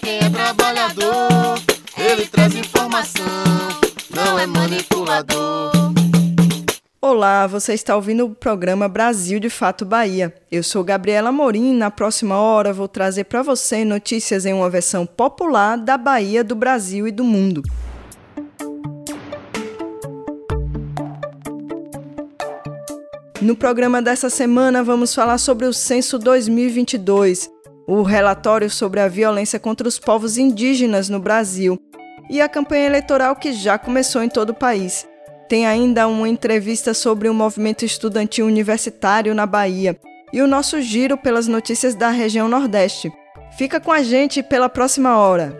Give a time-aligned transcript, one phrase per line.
[0.00, 1.58] quem é trabalhador,
[1.96, 3.24] ele traz informação,
[4.14, 5.70] não é manipulador.
[7.02, 10.34] Olá, você está ouvindo o programa Brasil de Fato Bahia.
[10.50, 14.70] Eu sou Gabriela Morim e na próxima hora vou trazer para você notícias em uma
[14.70, 17.62] versão popular da Bahia, do Brasil e do mundo.
[23.40, 27.50] No programa dessa semana vamos falar sobre o Censo 2022,
[27.86, 31.80] o relatório sobre a violência contra os povos indígenas no Brasil
[32.28, 35.06] e a campanha eleitoral que já começou em todo o país.
[35.48, 39.98] Tem ainda uma entrevista sobre o movimento estudantil universitário na Bahia
[40.32, 43.12] e o nosso giro pelas notícias da região Nordeste.
[43.58, 45.52] Fica com a gente pela próxima hora.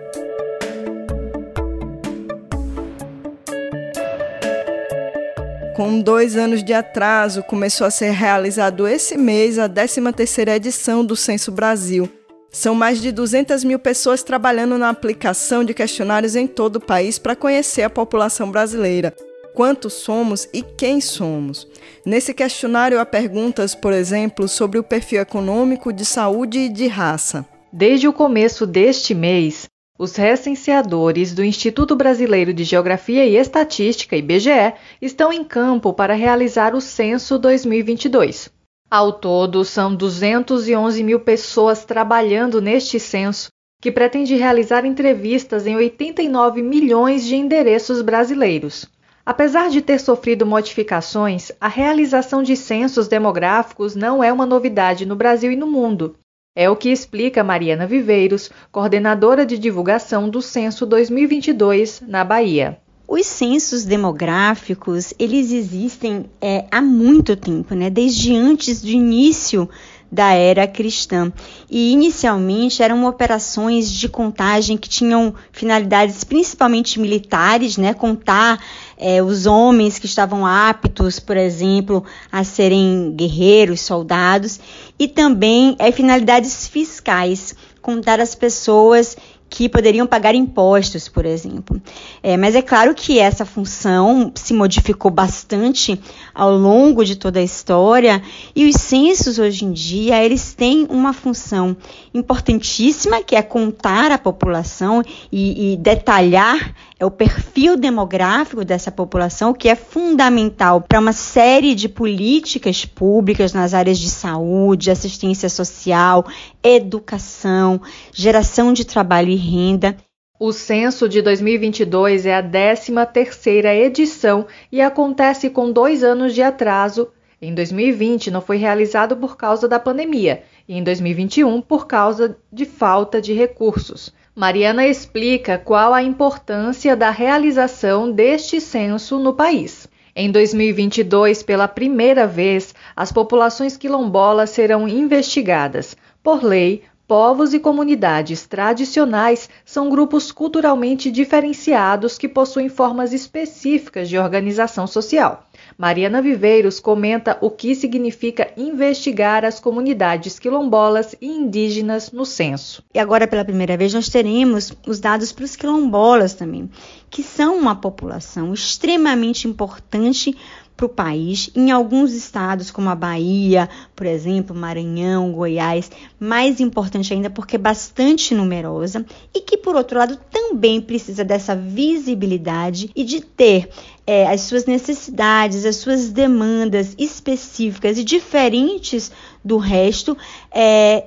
[5.81, 11.17] Com dois anos de atraso, começou a ser realizado esse mês a 13ª edição do
[11.17, 12.07] Censo Brasil.
[12.51, 17.19] São mais de 200 mil pessoas trabalhando na aplicação de questionários em todo o país
[17.19, 19.17] para conhecer a população brasileira
[19.55, 21.67] quantos somos e quem somos.
[22.05, 27.47] Nesse questionário há perguntas, por exemplo, sobre o perfil econômico, de saúde e de raça.
[27.73, 29.70] Desde o começo deste mês,
[30.01, 36.75] os recenseadores do Instituto Brasileiro de Geografia e Estatística, IBGE, estão em campo para realizar
[36.75, 38.49] o censo 2022.
[38.91, 46.63] Ao todo, são 211 mil pessoas trabalhando neste censo, que pretende realizar entrevistas em 89
[46.63, 48.87] milhões de endereços brasileiros.
[49.27, 55.15] Apesar de ter sofrido modificações, a realização de censos demográficos não é uma novidade no
[55.15, 56.17] Brasil e no mundo.
[56.61, 62.79] É o que explica Mariana Viveiros, coordenadora de divulgação do Censo 2022 na Bahia.
[63.09, 67.89] Os censos demográficos, eles existem é, há muito tempo, né?
[67.89, 69.71] Desde antes do início
[70.13, 71.33] da era cristã.
[71.71, 77.95] E inicialmente eram operações de contagem que tinham finalidades principalmente militares, né?
[77.95, 78.63] Contar
[79.01, 84.61] é, os homens que estavam aptos, por exemplo, a serem guerreiros, soldados,
[84.99, 89.17] e também é, finalidades fiscais, contar as pessoas
[89.51, 91.83] que poderiam pagar impostos, por exemplo.
[92.23, 96.01] É, mas é claro que essa função se modificou bastante
[96.33, 98.23] ao longo de toda a história
[98.55, 101.77] e os censos hoje em dia eles têm uma função
[102.15, 105.03] importantíssima que é contar a população
[105.33, 111.75] e, e detalhar é o perfil demográfico dessa população, que é fundamental para uma série
[111.75, 116.27] de políticas públicas nas áreas de saúde, assistência social,
[116.63, 117.81] educação,
[118.13, 119.97] geração de trabalho e renda.
[120.39, 127.09] O censo de 2022 é a 13ª edição e acontece com dois anos de atraso.
[127.41, 132.67] Em 2020 não foi realizado por causa da pandemia e em 2021 por causa de
[132.67, 134.13] falta de recursos.
[134.35, 139.89] Mariana explica qual a importância da realização deste censo no país.
[140.15, 145.97] Em 2022, pela primeira vez, as populações quilombolas serão investigadas.
[146.23, 154.17] Por lei, povos e comunidades tradicionais são grupos culturalmente diferenciados que possuem formas específicas de
[154.17, 155.51] organização social.
[155.77, 162.81] Mariana Viveiros comenta o que significa investigar as comunidades quilombolas e indígenas no censo.
[162.95, 166.71] E agora, pela primeira vez, nós teremos os dados para os quilombolas também,
[167.11, 170.37] que são uma população extremamente importante
[170.81, 171.51] para o país.
[171.55, 177.59] Em alguns estados, como a Bahia, por exemplo, Maranhão, Goiás, mais importante ainda porque é
[177.59, 179.05] bastante numerosa
[179.35, 183.69] e que, por outro lado, também precisa dessa visibilidade e de ter
[184.07, 189.13] é, as suas necessidades, as suas demandas específicas e diferentes
[189.45, 190.17] do resto.
[190.51, 191.05] É,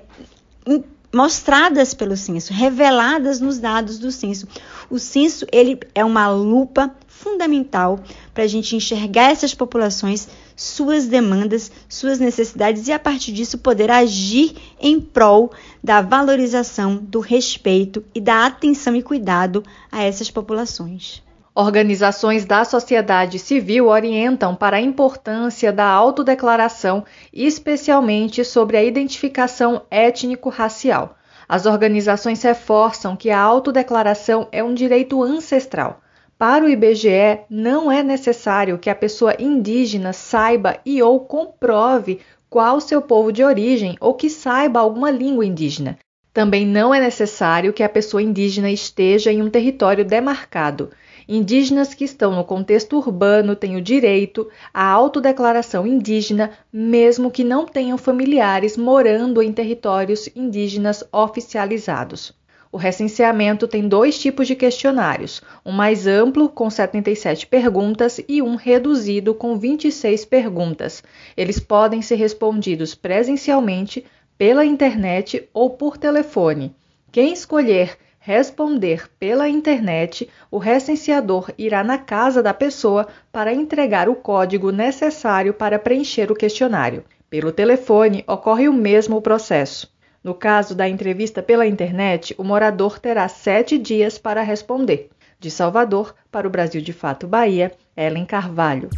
[1.14, 4.48] mostradas pelo censo, reveladas nos dados do censo.
[4.90, 6.92] O censo ele é uma lupa
[7.24, 8.00] fundamental
[8.34, 13.90] para a gente enxergar essas populações, suas demandas, suas necessidades e a partir disso poder
[13.90, 21.24] agir em prol da valorização, do respeito e da atenção e cuidado a essas populações.
[21.56, 31.16] Organizações da sociedade civil orientam para a importância da autodeclaração, especialmente sobre a identificação étnico-racial.
[31.48, 36.03] As organizações reforçam que a autodeclaração é um direito ancestral.
[36.46, 42.20] Para o IBGE, não é necessário que a pessoa indígena saiba e ou comprove
[42.50, 45.98] qual seu povo de origem ou que saiba alguma língua indígena.
[46.34, 50.90] Também não é necessário que a pessoa indígena esteja em um território demarcado.
[51.30, 57.66] Indígenas que estão no contexto urbano têm o direito à autodeclaração indígena, mesmo que não
[57.66, 62.36] tenham familiares morando em territórios indígenas oficializados.
[62.74, 68.56] O recenseamento tem dois tipos de questionários: um mais amplo, com 77 perguntas, e um
[68.56, 71.04] reduzido, com 26 perguntas.
[71.38, 74.04] Eles podem ser respondidos presencialmente,
[74.40, 76.76] pela internet ou por telefone.
[77.12, 84.16] Quem escolher responder pela internet, o recenseador irá na casa da pessoa para entregar o
[84.16, 87.04] código necessário para preencher o questionário.
[87.30, 89.93] Pelo telefone, ocorre o mesmo processo.
[90.24, 95.10] No caso da entrevista pela internet, o morador terá sete dias para responder.
[95.38, 98.90] De Salvador para o Brasil de Fato Bahia, Ellen Carvalho.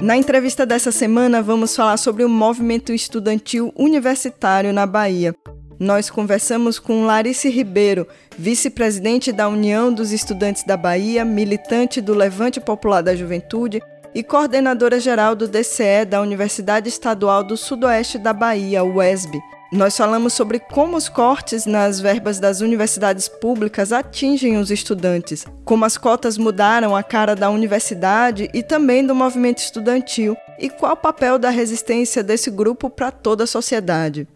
[0.00, 5.34] Na entrevista dessa semana, vamos falar sobre o movimento estudantil universitário na Bahia.
[5.80, 8.06] Nós conversamos com Larice Ribeiro,
[8.38, 13.82] vice-presidente da União dos Estudantes da Bahia, militante do Levante Popular da Juventude
[14.14, 19.40] e coordenadora geral do DCE da Universidade Estadual do Sudoeste da Bahia, UESB.
[19.72, 25.84] Nós falamos sobre como os cortes nas verbas das universidades públicas atingem os estudantes, como
[25.84, 30.96] as cotas mudaram a cara da universidade e também do movimento estudantil, e qual o
[30.96, 34.26] papel da resistência desse grupo para toda a sociedade.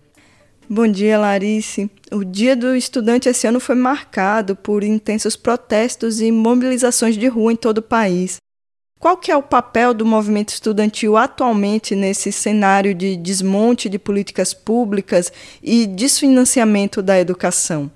[0.70, 1.90] Bom dia, Larice.
[2.12, 7.52] O Dia do Estudante esse ano foi marcado por intensos protestos e mobilizações de rua
[7.52, 8.38] em todo o país.
[9.04, 14.54] Qual que é o papel do movimento estudantil atualmente nesse cenário de desmonte de políticas
[14.54, 15.30] públicas
[15.62, 17.90] e desfinanciamento da educação?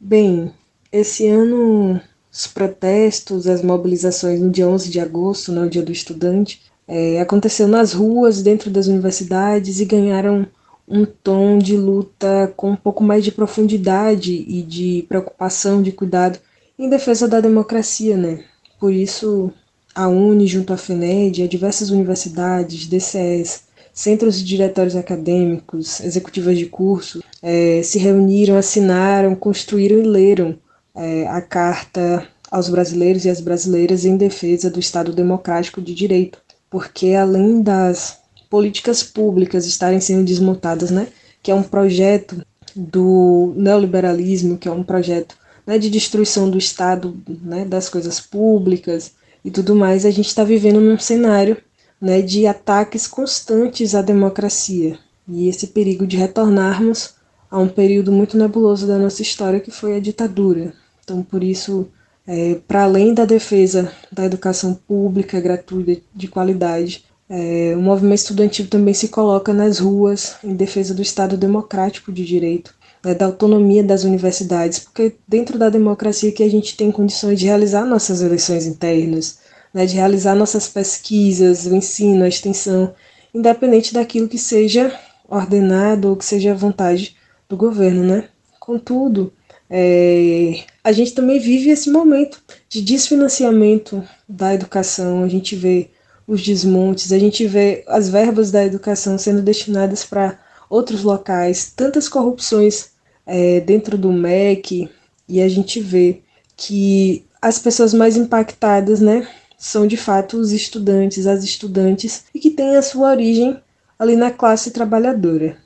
[0.00, 0.50] Bem,
[0.90, 2.00] esse ano
[2.32, 7.20] os protestos, as mobilizações no dia 11 de agosto, no né, Dia do Estudante, é,
[7.20, 10.46] aconteceu nas ruas, dentro das universidades e ganharam
[10.88, 16.38] um tom de luta com um pouco mais de profundidade e de preocupação, de cuidado
[16.78, 18.42] em defesa da democracia, né?
[18.80, 19.52] Por isso,
[19.94, 26.66] a UNE, junto à FENED, a diversas universidades, DCS, centros e diretórios acadêmicos, executivas de
[26.66, 30.58] curso, é, se reuniram, assinaram, construíram e leram
[30.94, 36.38] é, a Carta aos brasileiros e às brasileiras em defesa do Estado Democrático de Direito,
[36.68, 38.18] porque além das
[38.50, 41.08] políticas públicas estarem sendo desmontadas, né,
[41.42, 42.44] que é um projeto
[42.74, 45.36] do neoliberalismo, que é um projeto
[45.66, 49.12] né, de destruição do Estado, né, das coisas públicas,
[49.44, 51.56] e tudo mais, a gente está vivendo num cenário
[52.00, 54.98] né, de ataques constantes à democracia
[55.28, 57.14] e esse perigo de retornarmos
[57.50, 60.72] a um período muito nebuloso da nossa história que foi a ditadura.
[61.02, 61.88] Então, por isso,
[62.26, 68.66] é, para além da defesa da educação pública gratuita de qualidade, é, o movimento estudantil
[68.68, 72.74] também se coloca nas ruas em defesa do Estado democrático de direito,
[73.04, 77.46] né, da autonomia das universidades, porque dentro da democracia que a gente tem condições de
[77.46, 79.38] realizar nossas eleições internas,
[79.72, 82.94] né, de realizar nossas pesquisas, o ensino, a extensão,
[83.34, 84.98] independente daquilo que seja
[85.28, 87.16] ordenado ou que seja a vontade
[87.48, 88.28] do governo, né?
[88.60, 89.32] Contudo,
[89.68, 95.90] é, a gente também vive esse momento de desfinanciamento da educação, a gente vê
[96.26, 100.38] os desmontes, a gente vê as verbas da educação sendo destinadas para
[100.70, 102.93] outros locais, tantas corrupções
[103.26, 104.88] é, dentro do MEC,
[105.28, 106.20] e a gente vê
[106.56, 109.28] que as pessoas mais impactadas, né,
[109.58, 113.60] são de fato os estudantes, as estudantes, e que têm a sua origem
[113.98, 115.56] ali na classe trabalhadora.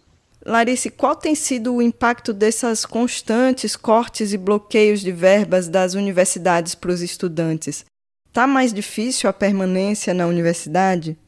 [0.45, 6.75] Larice, qual tem sido o impacto dessas constantes cortes e bloqueios de verbas das universidades
[6.75, 7.85] para os estudantes?
[8.29, 11.19] Está mais difícil a permanência na universidade?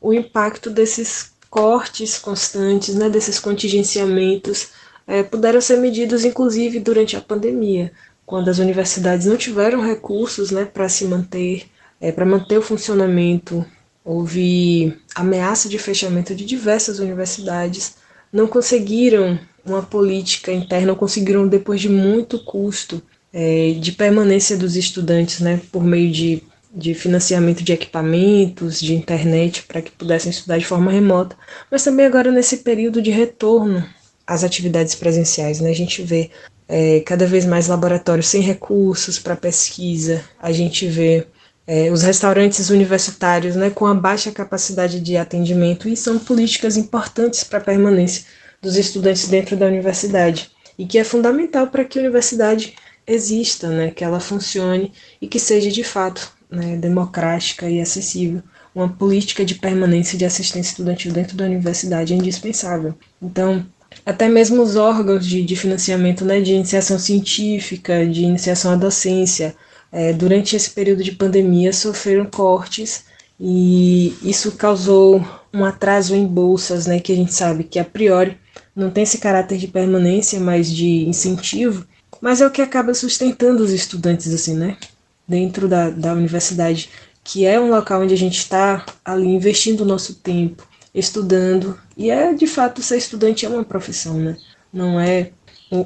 [0.00, 4.68] O impacto desses cortes constantes, né, desses contingenciamentos,
[5.08, 7.90] é, puderam ser medidos inclusive durante a pandemia,
[8.26, 11.64] quando as universidades não tiveram recursos né, para se manter,
[11.98, 13.64] é, para manter o funcionamento.
[14.04, 17.96] Houve ameaça de fechamento de diversas universidades,
[18.30, 25.40] não conseguiram uma política interna, conseguiram, depois de muito custo é, de permanência dos estudantes,
[25.40, 26.42] né, por meio de,
[26.74, 31.36] de financiamento de equipamentos, de internet, para que pudessem estudar de forma remota,
[31.70, 33.84] mas também agora nesse período de retorno
[34.28, 35.58] às atividades presenciais.
[35.58, 36.30] Né, a gente vê
[36.68, 41.26] é, cada vez mais laboratórios sem recursos para pesquisa, a gente vê
[41.66, 47.42] é, os restaurantes universitários né, com a baixa capacidade de atendimento e são políticas importantes
[47.42, 48.24] para a permanência
[48.60, 52.74] dos estudantes dentro da universidade e que é fundamental para que a universidade
[53.06, 58.42] exista, né, que ela funcione e que seja de fato né, democrática e acessível.
[58.74, 62.94] Uma política de permanência de assistência estudantil dentro da universidade é indispensável.
[63.20, 63.66] Então,
[64.08, 69.54] até mesmo os órgãos de, de financiamento né, de iniciação científica, de iniciação à docência,
[69.92, 73.04] é, durante esse período de pandemia sofreram cortes
[73.38, 75.22] e isso causou
[75.52, 78.38] um atraso em bolsas, né, que a gente sabe que a priori
[78.74, 81.86] não tem esse caráter de permanência, mas de incentivo,
[82.18, 84.78] mas é o que acaba sustentando os estudantes assim, né,
[85.28, 86.88] dentro da, da universidade,
[87.22, 92.10] que é um local onde a gente está ali investindo o nosso tempo, estudando, e
[92.10, 94.36] é de fato ser estudante é uma profissão, né?
[94.72, 95.32] Não é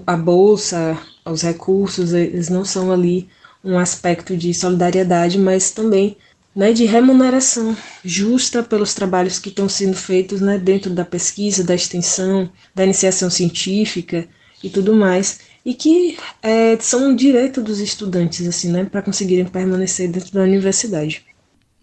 [0.06, 3.28] a bolsa, os recursos, eles não são ali
[3.64, 6.16] um aspecto de solidariedade, mas também
[6.54, 11.74] né, de remuneração justa pelos trabalhos que estão sendo feitos né, dentro da pesquisa, da
[11.74, 14.28] extensão, da iniciação científica
[14.62, 19.46] e tudo mais e que é, são um direito dos estudantes, assim, né, para conseguirem
[19.46, 21.24] permanecer dentro da universidade.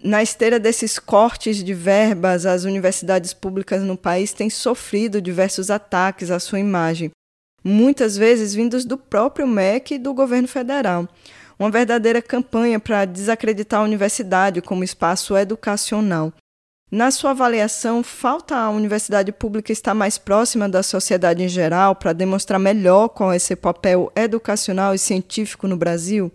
[0.02, 6.32] Na esteira desses cortes de verbas, as universidades públicas no país têm sofrido diversos ataques
[6.32, 7.12] à sua imagem,
[7.62, 11.06] muitas vezes vindos do próprio MEC e do governo federal.
[11.60, 16.32] Uma verdadeira campanha para desacreditar a universidade como espaço educacional.
[16.90, 22.14] Na sua avaliação, falta a universidade pública estar mais próxima da sociedade em geral para
[22.14, 26.32] demonstrar melhor qual é seu papel educacional e científico no Brasil?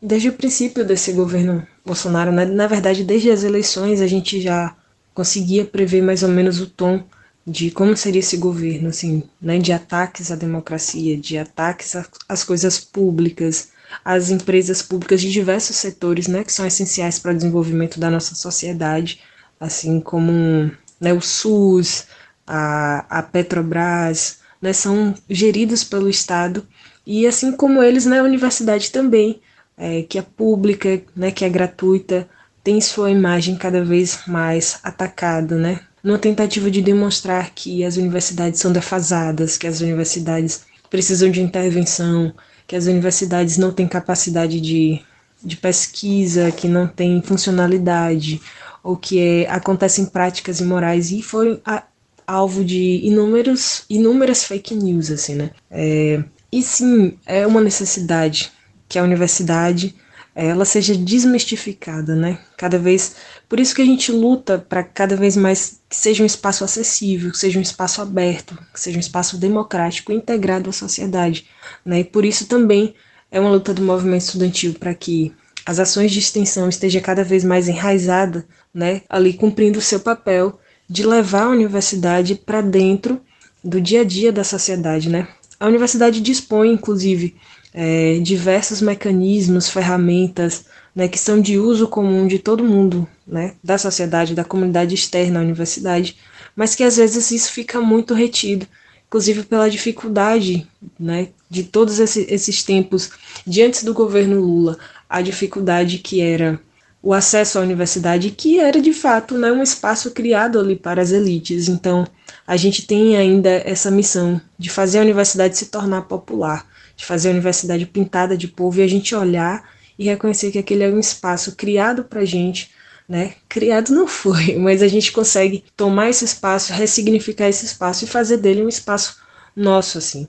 [0.00, 4.76] Desde o princípio desse governo Bolsonaro, né, na verdade, desde as eleições, a gente já
[5.12, 7.02] conseguia prever mais ou menos o tom
[7.46, 11.96] de como seria esse governo, assim, né, de ataques à democracia, de ataques
[12.28, 13.70] às coisas públicas,
[14.04, 18.34] às empresas públicas de diversos setores, né, que são essenciais para o desenvolvimento da nossa
[18.34, 19.18] sociedade
[19.60, 22.06] assim como né, o SUS,
[22.46, 26.66] a, a Petrobras, né, são geridos pelo Estado.
[27.06, 29.40] E assim como eles, né, a universidade também,
[29.78, 32.28] é, que é pública, né, que é gratuita,
[32.62, 38.60] tem sua imagem cada vez mais atacada, né, numa tentativa de demonstrar que as universidades
[38.60, 42.32] são defasadas, que as universidades precisam de intervenção,
[42.66, 45.00] que as universidades não têm capacidade de,
[45.42, 48.40] de pesquisa, que não têm funcionalidade,
[48.82, 51.84] ou que é, acontecem práticas imorais e foi a,
[52.26, 55.50] alvo de inúmeros, inúmeras fake news, assim, né?
[55.70, 58.52] É, e sim, é uma necessidade
[58.88, 59.94] que a universidade
[60.34, 62.38] ela seja desmistificada, né?
[62.56, 63.16] Cada vez,
[63.48, 67.32] por isso que a gente luta para cada vez mais que seja um espaço acessível,
[67.32, 71.46] que seja um espaço aberto, que seja um espaço democrático, integrado à sociedade,
[71.84, 72.00] né?
[72.00, 72.94] E por isso também
[73.32, 75.34] é uma luta do movimento estudantil para que
[75.66, 80.58] as ações de extensão estejam cada vez mais enraizada né, ali cumprindo o seu papel
[80.88, 83.20] de levar a universidade para dentro
[83.62, 85.28] do dia a dia da sociedade, né?
[85.60, 87.36] A universidade dispõe, inclusive,
[87.72, 93.78] é, diversos mecanismos, ferramentas, né, que são de uso comum de todo mundo, né, da
[93.78, 96.16] sociedade, da comunidade externa à universidade,
[96.56, 98.66] mas que às vezes isso fica muito retido,
[99.06, 100.66] inclusive pela dificuldade,
[100.98, 103.10] né, de todos esses, esses tempos,
[103.46, 106.60] diante do governo Lula, a dificuldade que era
[107.02, 111.12] o acesso à universidade, que era de fato né, um espaço criado ali para as
[111.12, 111.68] elites.
[111.68, 112.06] Então,
[112.46, 116.66] a gente tem ainda essa missão de fazer a universidade se tornar popular,
[116.98, 120.82] de fazer a universidade pintada de povo e a gente olhar e reconhecer que aquele
[120.82, 122.72] é um espaço criado para a gente.
[123.08, 123.34] Né?
[123.48, 128.38] Criado não foi, mas a gente consegue tomar esse espaço, ressignificar esse espaço e fazer
[128.38, 129.18] dele um espaço
[129.54, 130.26] nosso, assim.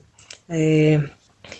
[0.48, 1.02] É...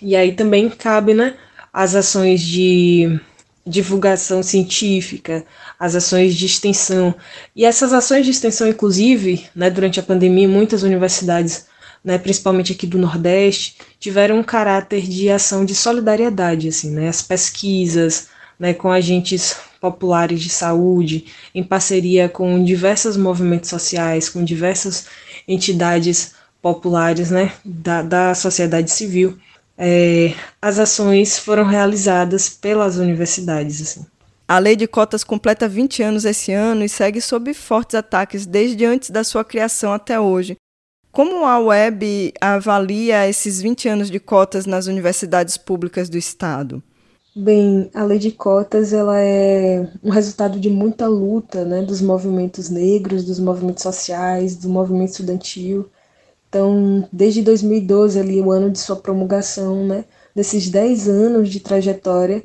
[0.01, 1.37] E aí também cabe, né,
[1.73, 3.21] as ações de
[3.67, 5.45] divulgação científica,
[5.79, 7.13] as ações de extensão.
[7.55, 11.67] E essas ações de extensão, inclusive, né, durante a pandemia, muitas universidades,
[12.05, 17.23] né, principalmente aqui do Nordeste, tiveram um caráter de ação de solidariedade, assim, né, as
[17.23, 18.29] pesquisas,
[18.59, 25.07] né, com agentes populares de saúde, em parceria com diversos movimentos sociais, com diversas
[25.49, 29.39] entidades populares, né, da, da sociedade civil,
[29.83, 33.81] é, as ações foram realizadas pelas universidades.
[33.81, 34.07] Assim.
[34.47, 38.85] A lei de cotas completa 20 anos esse ano e segue sob fortes ataques desde
[38.85, 40.57] antes da sua criação até hoje.
[41.13, 46.81] Como a web avalia esses 20 anos de cotas nas universidades públicas do Estado?
[47.35, 52.69] Bem, a lei de cotas ela é um resultado de muita luta né, dos movimentos
[52.69, 55.89] negros, dos movimentos sociais, do movimento estudantil.
[56.49, 62.45] Então, desde 2012, ali, o ano de sua promulgação, né, desses 10 anos de trajetória,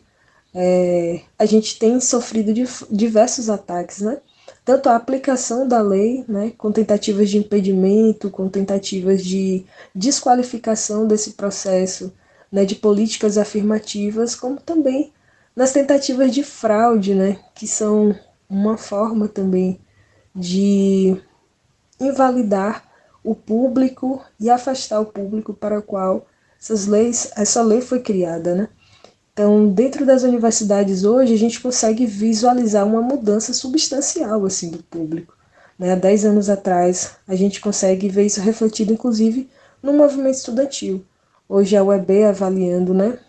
[0.54, 2.54] é, a gente tem sofrido
[2.92, 4.20] diversos ataques, né?
[4.66, 11.34] Tanto a aplicação da lei, né, com tentativas de impedimento, com tentativas de desqualificação desse
[11.34, 12.12] processo,
[12.52, 15.14] né, de políticas afirmativas, como também
[15.56, 18.14] nas tentativas de fraude, né, que são
[18.50, 19.80] uma forma também
[20.36, 21.16] de
[22.00, 22.84] invalidar
[23.24, 26.28] o público e afastar o público para o qual
[26.60, 28.70] essas leis, essa lei foi criada, né?
[29.36, 35.36] Então, dentro das universidades hoje, a gente consegue visualizar uma mudança substancial assim do público.
[35.78, 35.92] Né?
[35.92, 39.50] Há 10 anos atrás, a gente consegue ver isso refletido, inclusive,
[39.84, 41.04] no movimento estudantil.
[41.50, 43.20] Hoje a UEB avaliando né,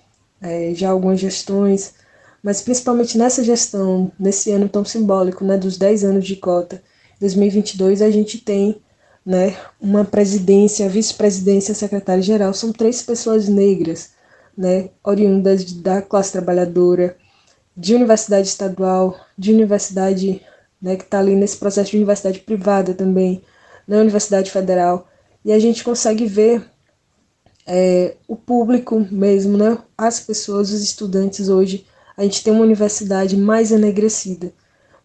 [0.41, 1.95] é, já algumas gestões,
[2.41, 6.81] mas principalmente nessa gestão, nesse ano tão simbólico né, dos 10 anos de cota,
[7.19, 8.81] 2022, a gente tem
[9.25, 14.15] né, uma presidência, vice-presidência, secretária-geral, são três pessoas negras
[14.57, 17.17] né, oriundas da classe trabalhadora,
[17.77, 20.41] de universidade estadual, de universidade
[20.81, 23.43] né, que está ali nesse processo de universidade privada também,
[23.87, 25.09] na Universidade Federal,
[25.45, 26.65] e a gente consegue ver
[27.67, 31.87] é, o público mesmo, né, as pessoas, os estudantes hoje,
[32.17, 34.53] a gente tem uma universidade mais enegrecida.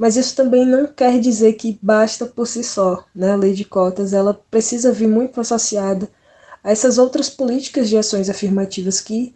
[0.02, 3.06] Mas isso também não quer dizer que basta por si só.
[3.14, 3.32] Né?
[3.32, 6.10] A lei de cotas ela precisa vir muito associada
[6.64, 9.36] a essas outras políticas de ações afirmativas que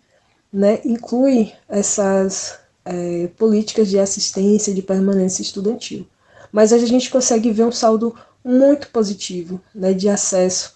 [0.56, 6.08] né, inclui essas é, políticas de assistência de permanência estudantil.
[6.50, 10.76] Mas a gente consegue ver um saldo muito positivo né, de acesso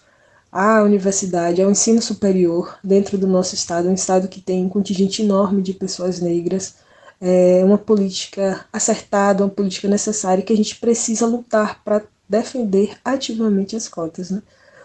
[0.52, 5.22] à universidade, ao ensino superior dentro do nosso estado, um estado que tem um contingente
[5.22, 6.74] enorme de pessoas negras,
[7.18, 13.76] é uma política acertada, uma política necessária que a gente precisa lutar para defender ativamente
[13.76, 14.42] as cotas, né?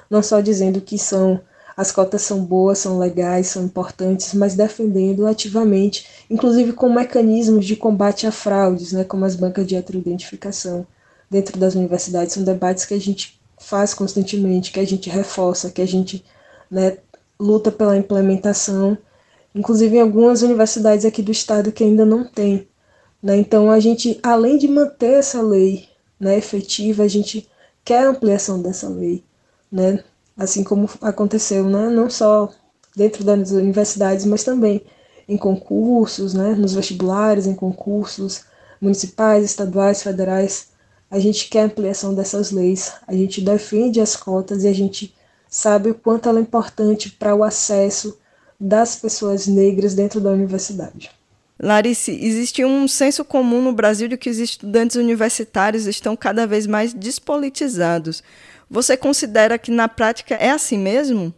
[0.09, 1.41] não só dizendo que são
[1.77, 7.75] as cotas são boas, são legais, são importantes, mas defendendo ativamente, inclusive com mecanismos de
[7.75, 10.87] combate a fraudes, né, como as bancas de heteroidentificação
[11.29, 12.33] dentro das universidades.
[12.33, 16.23] São debates que a gente faz constantemente, que a gente reforça, que a gente
[16.71, 16.97] né,
[17.39, 18.97] luta pela implementação,
[19.53, 22.67] inclusive em algumas universidades aqui do estado que ainda não tem.
[23.21, 23.37] Né?
[23.37, 27.49] Então, a gente, além de manter essa lei né, efetiva, a gente
[27.83, 29.23] quer ampliação dessa lei.
[29.71, 30.03] Né?
[30.37, 32.49] Assim como aconteceu né, não só
[32.95, 34.81] dentro das universidades, mas também
[35.27, 38.43] em concursos, né, nos vestibulares, em concursos
[38.79, 40.69] municipais, estaduais, federais.
[41.09, 45.13] A gente quer ampliação dessas leis, a gente defende as cotas e a gente
[45.49, 48.17] sabe o quanto ela é importante para o acesso
[48.59, 51.11] das pessoas negras dentro da universidade.
[51.57, 56.67] Larice, existe um senso comum no Brasil de que os estudantes universitários estão cada vez
[56.67, 58.21] mais despolitizados.
[58.69, 61.33] Você considera que na prática é assim mesmo?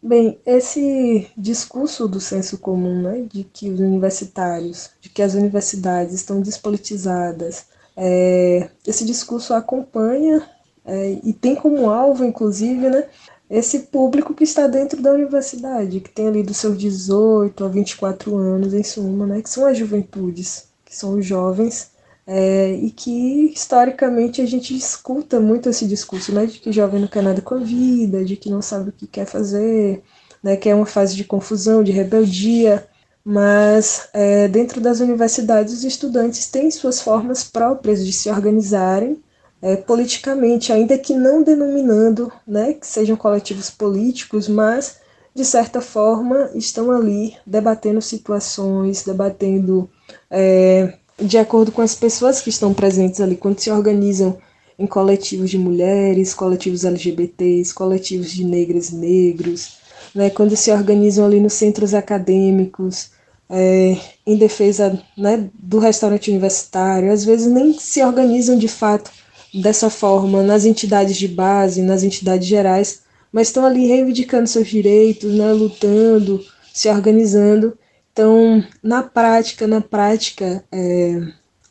[0.00, 6.14] Bem, esse discurso do senso comum, né, de que os universitários, de que as universidades
[6.14, 10.48] estão despolitizadas, é, esse discurso acompanha
[10.84, 13.08] é, e tem como alvo, inclusive, né,
[13.50, 18.36] esse público que está dentro da universidade, que tem ali dos seus 18 a 24
[18.36, 21.90] anos, em suma, né, que são as juventudes, que são os jovens
[22.30, 27.08] é, e que historicamente a gente escuta muito esse discurso, né, de que jovem não
[27.08, 30.02] quer nada com a vida, de que não sabe o que quer fazer,
[30.42, 32.86] né, que é uma fase de confusão, de rebeldia,
[33.24, 39.22] mas é, dentro das universidades os estudantes têm suas formas próprias de se organizarem
[39.62, 45.00] é, politicamente, ainda que não denominando né, que sejam coletivos políticos, mas
[45.34, 49.88] de certa forma estão ali debatendo situações, debatendo
[50.30, 54.38] é, de acordo com as pessoas que estão presentes ali, quando se organizam
[54.78, 59.78] em coletivos de mulheres, coletivos LGBTs, coletivos de negras e negros,
[60.14, 63.10] né, quando se organizam ali nos centros acadêmicos,
[63.50, 69.10] é, em defesa né, do restaurante universitário, às vezes nem se organizam de fato
[69.52, 73.02] dessa forma nas entidades de base, nas entidades gerais,
[73.32, 76.40] mas estão ali reivindicando seus direitos, né, lutando,
[76.72, 77.76] se organizando
[78.18, 81.22] então, na prática, na prática, é,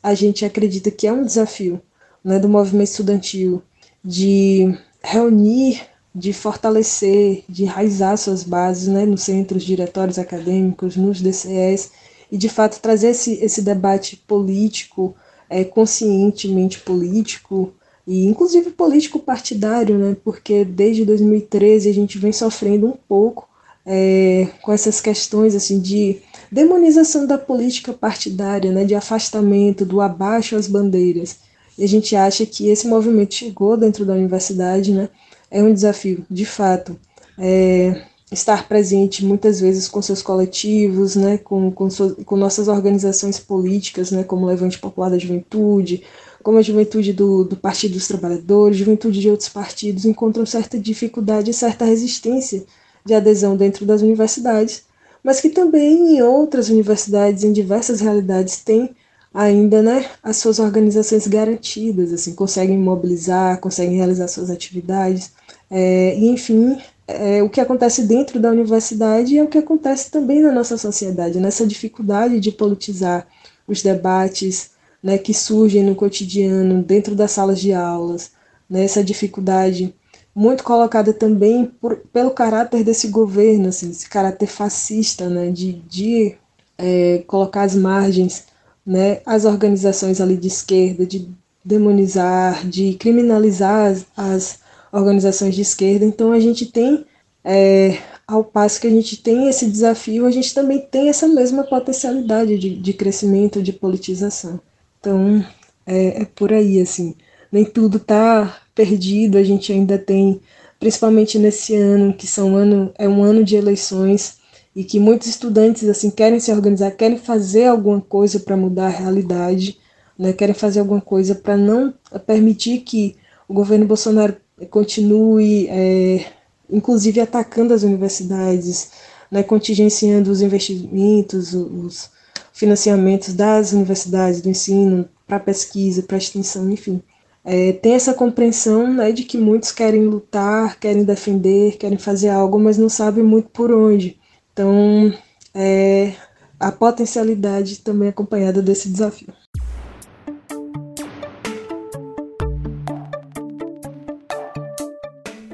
[0.02, 1.78] a gente acredita que é um desafio
[2.24, 3.62] né, do movimento estudantil
[4.02, 5.82] de reunir,
[6.14, 11.90] de fortalecer, de enraizar suas bases né, nos centros diretórios acadêmicos, nos DCEs,
[12.32, 15.14] e de fato trazer esse, esse debate político,
[15.50, 17.74] é, conscientemente político,
[18.06, 23.47] e inclusive político partidário, né, porque desde 2013 a gente vem sofrendo um pouco
[23.90, 26.18] é, com essas questões assim de
[26.52, 31.38] demonização da política partidária, né, de afastamento, do abaixo às bandeiras.
[31.76, 35.08] E a gente acha que esse movimento chegou dentro da universidade, né,
[35.50, 36.98] é um desafio, de fato.
[37.38, 43.38] É, estar presente muitas vezes com seus coletivos, né, com, com, suas, com nossas organizações
[43.38, 46.02] políticas, né, como o Levante Popular da Juventude,
[46.42, 51.50] como a juventude do, do Partido dos Trabalhadores, juventude de outros partidos, encontram certa dificuldade
[51.50, 52.66] e certa resistência
[53.04, 54.84] de adesão dentro das universidades,
[55.22, 58.94] mas que também em outras universidades, em diversas realidades, têm
[59.32, 65.32] ainda né, as suas organizações garantidas, assim, conseguem mobilizar, conseguem realizar suas atividades,
[65.70, 70.40] é, e enfim, é, o que acontece dentro da universidade é o que acontece também
[70.40, 73.26] na nossa sociedade, nessa dificuldade de politizar
[73.66, 74.70] os debates
[75.02, 78.32] né, que surgem no cotidiano, dentro das salas de aulas,
[78.68, 79.94] né, essa dificuldade
[80.38, 86.36] muito colocada também por, pelo caráter desse governo, assim, esse caráter fascista, né, de, de
[86.78, 88.46] é, colocar as margens
[88.86, 91.28] né, as organizações ali de esquerda, de
[91.62, 94.58] demonizar, de criminalizar as, as
[94.92, 96.04] organizações de esquerda.
[96.06, 97.04] Então a gente tem,
[97.44, 101.64] é, ao passo que a gente tem esse desafio, a gente também tem essa mesma
[101.64, 104.60] potencialidade de, de crescimento, de politização.
[105.00, 105.44] Então
[105.84, 107.14] é, é por aí, assim.
[107.50, 110.40] Nem tudo está perdido, a gente ainda tem,
[110.78, 114.38] principalmente nesse ano, que são ano, é um ano de eleições,
[114.78, 118.90] e que muitos estudantes assim querem se organizar, querem fazer alguma coisa para mudar a
[118.90, 119.76] realidade,
[120.16, 121.92] né, querem fazer alguma coisa para não
[122.26, 123.16] permitir que
[123.48, 124.36] o governo Bolsonaro
[124.70, 126.26] continue, é,
[126.70, 128.90] inclusive atacando as universidades,
[129.30, 132.10] né, contingenciando os investimentos, os
[132.52, 137.02] financiamentos das universidades, do ensino, para pesquisa, para extensão, enfim.
[137.50, 142.58] É, tem essa compreensão né, de que muitos querem lutar, querem defender, querem fazer algo,
[142.60, 144.20] mas não sabem muito por onde.
[144.52, 145.10] Então,
[145.54, 146.12] é,
[146.60, 149.32] a potencialidade também acompanhada desse desafio.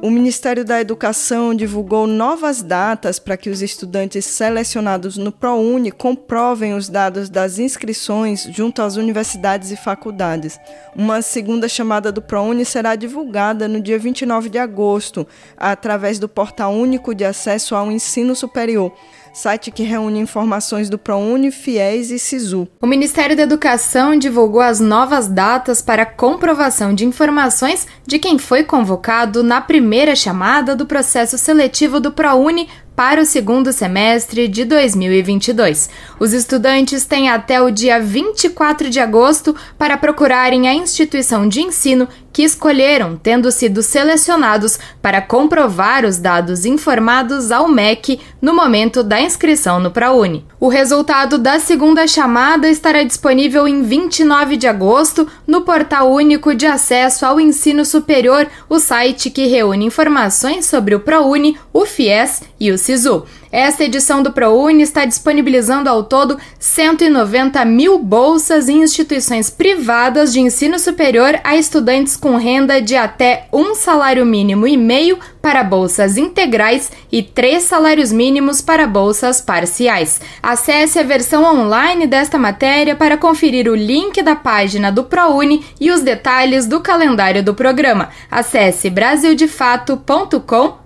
[0.05, 6.75] O Ministério da Educação divulgou novas datas para que os estudantes selecionados no ProUni comprovem
[6.75, 10.61] os dados das inscrições junto às universidades e faculdades.
[10.95, 16.75] Uma segunda chamada do ProUni será divulgada no dia 29 de agosto, através do Portal
[16.75, 18.93] Único de Acesso ao Ensino Superior
[19.35, 22.69] site que reúne informações do ProUni, FIES e SISU.
[22.81, 28.63] O Ministério da Educação divulgou as novas datas para comprovação de informações de quem foi
[28.63, 35.91] convocado na primeira chamada do processo seletivo do ProUni para o segundo semestre de 2022.
[36.19, 42.09] Os estudantes têm até o dia 24 de agosto para procurarem a instituição de ensino
[42.35, 49.21] que escolheram, tendo sido selecionados para comprovar os dados informados ao MEC no momento da
[49.21, 50.45] inscrição no ProUni.
[50.59, 56.67] O resultado da segunda chamada estará disponível em 29 de agosto no Portal Único de
[56.67, 62.73] Acesso ao Ensino Superior, o site que reúne informações sobre o ProUni, o FIES e
[62.73, 63.25] o SISU.
[63.51, 70.41] Esta edição do ProUni está disponibilizando ao todo 190 mil bolsas em instituições privadas de
[70.41, 76.17] ensino superior a estudantes com renda de até um salário mínimo e meio para bolsas
[76.17, 80.21] integrais e três salários mínimos para bolsas parciais.
[80.43, 85.91] Acesse a versão online desta matéria para conferir o link da página do ProUni e
[85.91, 88.11] os detalhes do calendário do programa.
[88.31, 88.91] Acesse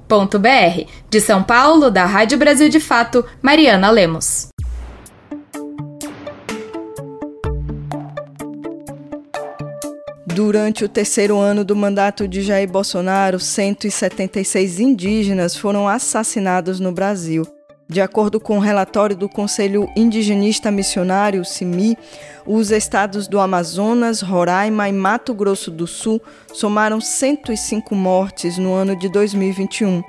[0.09, 4.49] brasildefato.com de São Paulo, da Rádio Brasil de Fato, Mariana Lemos.
[10.27, 17.58] Durante o terceiro ano do mandato de Jair Bolsonaro, 176 indígenas foram assassinados no Brasil.
[17.91, 21.97] De acordo com o um relatório do Conselho Indigenista Missionário, CIMI,
[22.47, 26.21] os estados do Amazonas, Roraima e Mato Grosso do Sul
[26.53, 30.03] somaram 105 mortes no ano de 2021.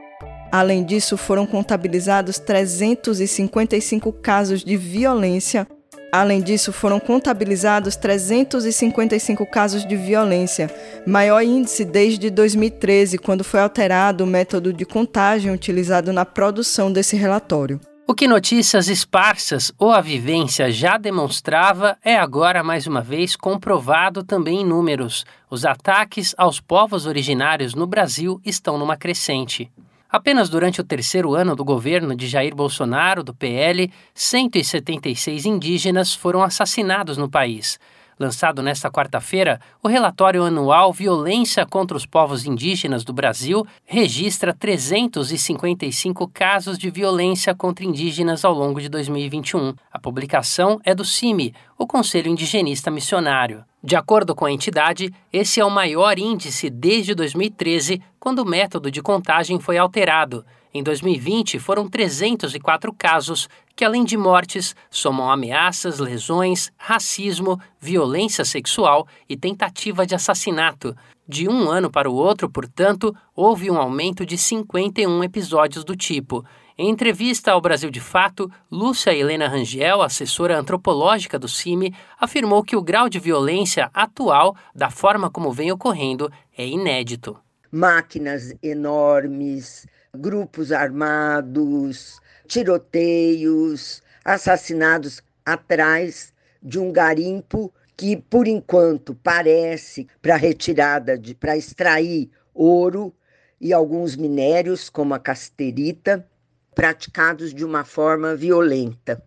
[0.52, 5.66] Além disso, foram contabilizados 355 casos de violência
[6.12, 10.70] Além disso, foram contabilizados 355 casos de violência,
[11.06, 17.16] maior índice desde 2013, quando foi alterado o método de contagem utilizado na produção desse
[17.16, 17.80] relatório.
[18.08, 24.24] O que notícias esparsas ou a vivência já demonstrava é agora mais uma vez comprovado
[24.24, 25.28] também em números.
[25.48, 29.72] Os ataques aos povos originários no Brasil estão numa crescente.
[30.12, 36.42] Apenas durante o terceiro ano do governo de Jair Bolsonaro, do PL, 176 indígenas foram
[36.42, 37.80] assassinados no país.
[38.20, 46.28] Lançado nesta quarta-feira, o relatório anual Violência contra os Povos Indígenas do Brasil registra 355
[46.28, 49.74] casos de violência contra indígenas ao longo de 2021.
[49.90, 53.64] A publicação é do CIMI, o Conselho Indigenista Missionário.
[53.82, 58.92] De acordo com a entidade, esse é o maior índice desde 2013, quando o método
[58.92, 60.46] de contagem foi alterado.
[60.72, 69.08] Em 2020, foram 304 casos que, além de mortes, somam ameaças, lesões, racismo, violência sexual
[69.28, 70.96] e tentativa de assassinato.
[71.28, 76.46] De um ano para o outro, portanto, houve um aumento de 51 episódios do tipo.
[76.78, 82.76] Em entrevista ao Brasil de Fato, Lúcia Helena Rangel, assessora antropológica do CIMI, afirmou que
[82.76, 87.38] o grau de violência atual, da forma como vem ocorrendo, é inédito.
[87.72, 100.36] Máquinas enormes, grupos armados, tiroteios, assassinados atrás de um garimpo que, por enquanto, parece para
[100.36, 103.14] retirada para extrair ouro
[103.62, 106.26] e alguns minérios, como a casterita,
[106.74, 109.22] praticados de uma forma violenta.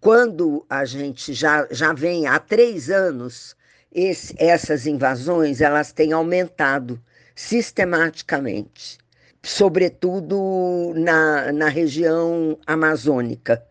[0.00, 3.56] Quando a gente já, já vem há três anos,
[3.92, 7.02] esse, essas invasões elas têm aumentado
[7.36, 8.98] sistematicamente
[9.46, 13.62] sobretudo na, na região amazônica,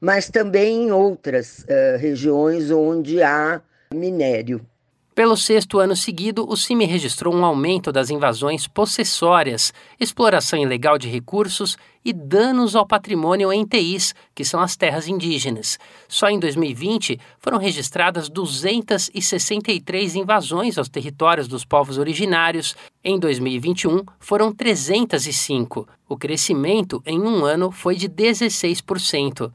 [0.00, 3.60] mas também em outras uh, regiões onde há
[3.92, 4.64] minério.
[5.12, 11.08] Pelo sexto ano seguido, o CIMI registrou um aumento das invasões possessórias, exploração ilegal de
[11.08, 15.78] recursos e danos ao patrimônio em TIs, que são as terras indígenas.
[16.06, 22.76] Só em 2020 foram registradas 263 invasões aos territórios dos povos originários.
[23.02, 25.88] Em 2021 foram 305.
[26.08, 29.50] O crescimento em um ano foi de 16%.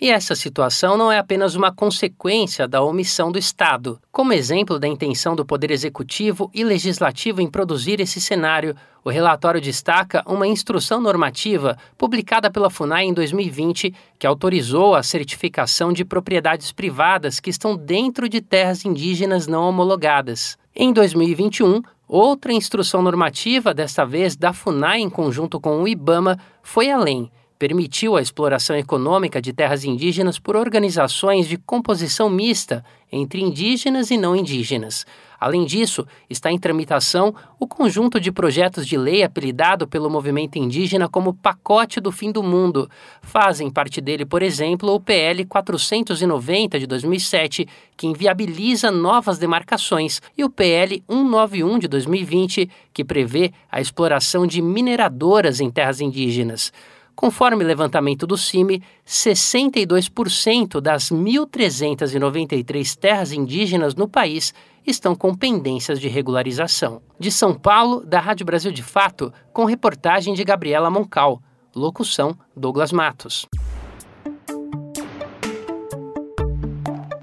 [0.00, 4.00] E essa situação não é apenas uma consequência da omissão do Estado.
[4.10, 9.60] Como exemplo da intenção do Poder Executivo e Legislativo em produzir esse cenário, o relatório
[9.60, 16.72] destaca uma instrução normativa publicada pela FUNAI em 2020 que autorizou a certificação de propriedades
[16.72, 20.56] privadas que estão dentro de terras indígenas não homologadas.
[20.74, 26.90] Em 2021, outra instrução normativa, desta vez da FUNAI em conjunto com o IBAMA, foi
[26.90, 27.30] além
[27.60, 34.16] permitiu a exploração econômica de terras indígenas por organizações de composição mista entre indígenas e
[34.16, 35.04] não indígenas.
[35.38, 41.06] Além disso, está em tramitação o conjunto de projetos de lei apelidado pelo movimento indígena
[41.06, 42.88] como Pacote do Fim do Mundo.
[43.20, 50.42] Fazem parte dele, por exemplo, o PL 490 de 2007, que inviabiliza novas demarcações, e
[50.42, 56.72] o PL 191 de 2020, que prevê a exploração de mineradoras em terras indígenas.
[57.20, 64.54] Conforme levantamento do CIMI, 62% das 1.393 terras indígenas no país
[64.86, 67.02] estão com pendências de regularização.
[67.18, 71.42] De São Paulo, da Rádio Brasil de Fato, com reportagem de Gabriela Moncal.
[71.76, 73.46] Locução: Douglas Matos.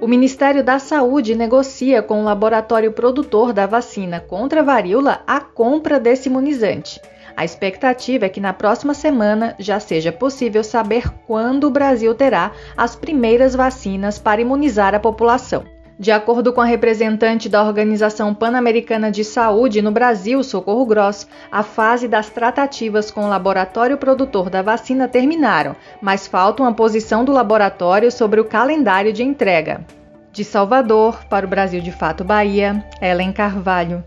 [0.00, 5.40] O Ministério da Saúde negocia com o laboratório produtor da vacina contra a varíola a
[5.40, 7.00] compra desse imunizante.
[7.34, 12.52] A expectativa é que na próxima semana já seja possível saber quando o Brasil terá
[12.76, 15.77] as primeiras vacinas para imunizar a população.
[15.98, 21.64] De acordo com a representante da Organização Pan-Americana de Saúde no Brasil, Socorro Gross, a
[21.64, 27.32] fase das tratativas com o laboratório produtor da vacina terminaram, mas falta uma posição do
[27.32, 29.84] laboratório sobre o calendário de entrega.
[30.30, 34.04] De Salvador, para o Brasil de Fato Bahia, Ellen Carvalho.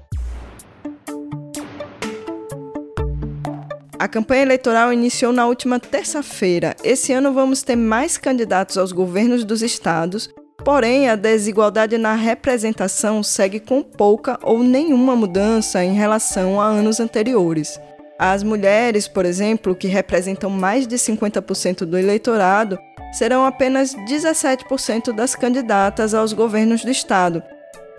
[4.00, 6.74] A campanha eleitoral iniciou na última terça-feira.
[6.86, 10.30] Esse ano vamos ter mais candidatos aos governos dos estados
[10.64, 17.00] Porém, a desigualdade na representação segue com pouca ou nenhuma mudança em relação a anos
[17.00, 17.80] anteriores.
[18.20, 22.78] As mulheres, por exemplo, que representam mais de 50% do eleitorado,
[23.12, 27.42] serão apenas 17% das candidatas aos governos do estado.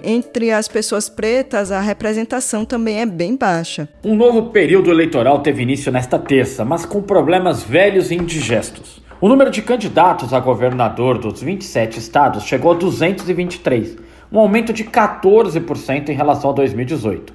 [0.01, 3.89] Entre as pessoas pretas, a representação também é bem baixa.
[4.05, 9.02] Um novo período eleitoral teve início nesta terça, mas com problemas velhos e indigestos.
[9.23, 13.97] O número de candidatos a governador dos 27 estados chegou a 223,
[14.33, 17.33] um aumento de 14% em relação a 2018.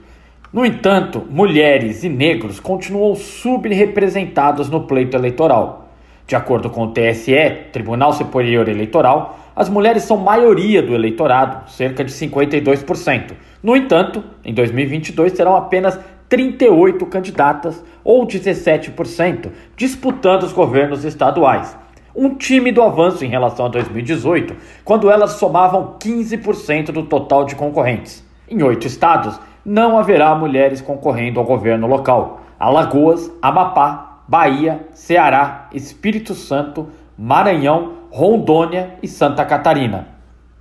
[0.52, 5.90] No entanto, mulheres e negros continuam subrepresentados no pleito eleitoral.
[6.28, 12.04] De acordo com o TSE, Tribunal Superior Eleitoral, as mulheres são maioria do eleitorado, cerca
[12.04, 13.32] de 52%.
[13.64, 15.98] No entanto, em 2022 serão apenas
[16.30, 21.78] 38 candidatas, ou 17%, disputando os governos estaduais.
[22.16, 28.26] Um tímido avanço em relação a 2018, quando elas somavam 15% do total de concorrentes.
[28.50, 36.34] Em oito estados, não haverá mulheres concorrendo ao governo local: Alagoas, Amapá, Bahia, Ceará, Espírito
[36.34, 36.88] Santo,
[37.18, 40.08] Maranhão, Rondônia e Santa Catarina.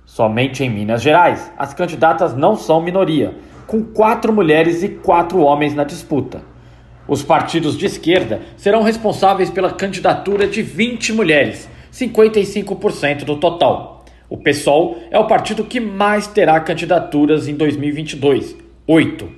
[0.05, 3.35] Somente em Minas Gerais, as candidatas não são minoria,
[3.67, 6.41] com quatro mulheres e quatro homens na disputa.
[7.07, 14.05] Os partidos de esquerda serão responsáveis pela candidatura de 20 mulheres, 55% do total.
[14.29, 19.29] O PSOL é o partido que mais terá candidaturas em 2022, 8.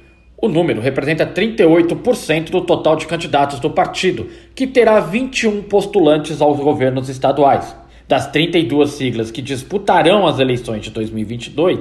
[0.41, 6.59] O número representa 38% do total de candidatos do partido, que terá 21 postulantes aos
[6.59, 7.75] governos estaduais.
[8.07, 11.79] Das 32 siglas que disputarão as eleições de 2022,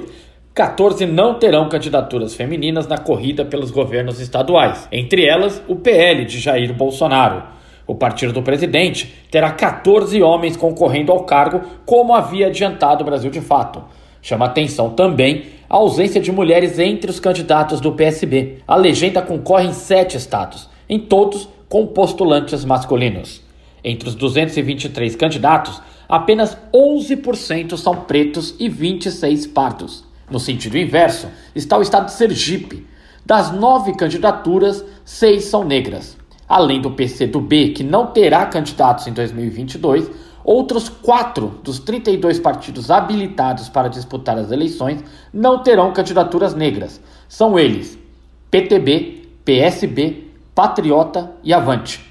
[0.53, 6.39] 14 não terão candidaturas femininas na corrida pelos governos estaduais, entre elas o PL de
[6.39, 7.43] Jair Bolsonaro.
[7.87, 13.31] O partido do presidente terá 14 homens concorrendo ao cargo, como havia adiantado o Brasil
[13.31, 13.83] de fato.
[14.21, 18.57] Chama atenção também a ausência de mulheres entre os candidatos do PSB.
[18.67, 23.41] A legenda concorre em sete estados, em todos com postulantes masculinos.
[23.83, 30.08] Entre os 223 candidatos, apenas 11% são pretos e 26 pardos.
[30.29, 32.87] No sentido inverso, está o estado de Sergipe.
[33.25, 36.17] Das nove candidaturas, seis são negras.
[36.47, 40.09] Além do PCdoB, que não terá candidatos em 2022,
[40.43, 46.99] outros quatro dos 32 partidos habilitados para disputar as eleições não terão candidaturas negras.
[47.27, 47.97] São eles
[48.49, 52.03] PTB, PSB, Patriota e Avante.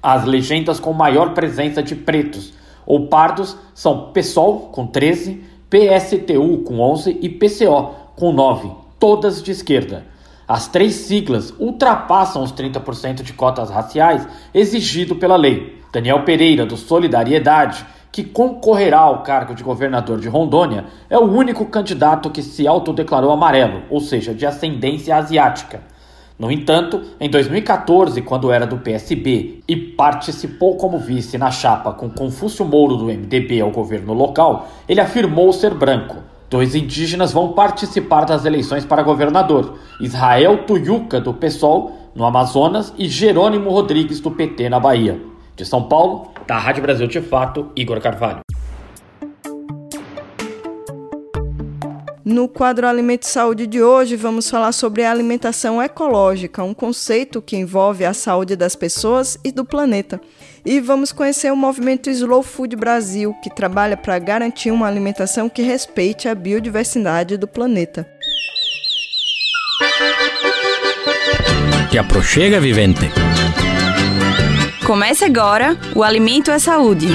[0.00, 2.54] As legendas com maior presença de pretos
[2.86, 9.50] ou pardos são PSOL, com 13, PSTU com 11 e PCO com 9, todas de
[9.50, 10.06] esquerda.
[10.46, 15.82] As três siglas ultrapassam os 30% de cotas raciais exigido pela lei.
[15.92, 21.66] Daniel Pereira, do Solidariedade, que concorrerá ao cargo de governador de Rondônia, é o único
[21.66, 25.82] candidato que se autodeclarou amarelo, ou seja, de ascendência asiática.
[26.38, 32.10] No entanto, em 2014, quando era do PSB e participou como vice na chapa com
[32.10, 36.16] Confúcio Mouro do MDB ao governo local, ele afirmou ser branco.
[36.50, 43.08] Dois indígenas vão participar das eleições para governador: Israel Tuyuca, do PSOL, no Amazonas, e
[43.08, 45.18] Jerônimo Rodrigues, do PT, na Bahia.
[45.56, 48.40] De São Paulo, da Rádio Brasil de Fato, Igor Carvalho.
[52.28, 57.40] No quadro Alimento e Saúde de hoje, vamos falar sobre a alimentação ecológica, um conceito
[57.40, 60.20] que envolve a saúde das pessoas e do planeta.
[60.64, 65.62] E vamos conhecer o movimento Slow Food Brasil, que trabalha para garantir uma alimentação que
[65.62, 68.04] respeite a biodiversidade do planeta.
[71.88, 73.08] Te aproxega, vivente.
[74.84, 77.06] Comece agora o Alimento é Saúde.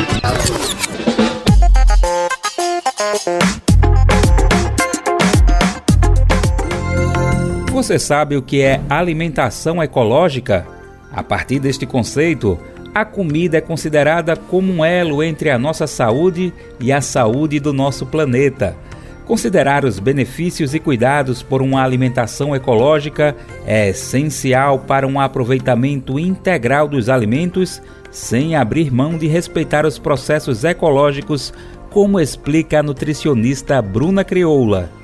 [7.92, 10.66] Você sabe o que é alimentação ecológica?
[11.12, 12.58] A partir deste conceito,
[12.96, 17.74] a comida é considerada como um elo entre a nossa saúde e a saúde do
[17.74, 18.78] nosso planeta.
[19.26, 26.88] Considerar os benefícios e cuidados por uma alimentação ecológica é essencial para um aproveitamento integral
[26.88, 31.54] dos alimentos, sem abrir mão de respeitar os processos ecológicos,
[31.90, 35.01] como explica a nutricionista Bruna Crioula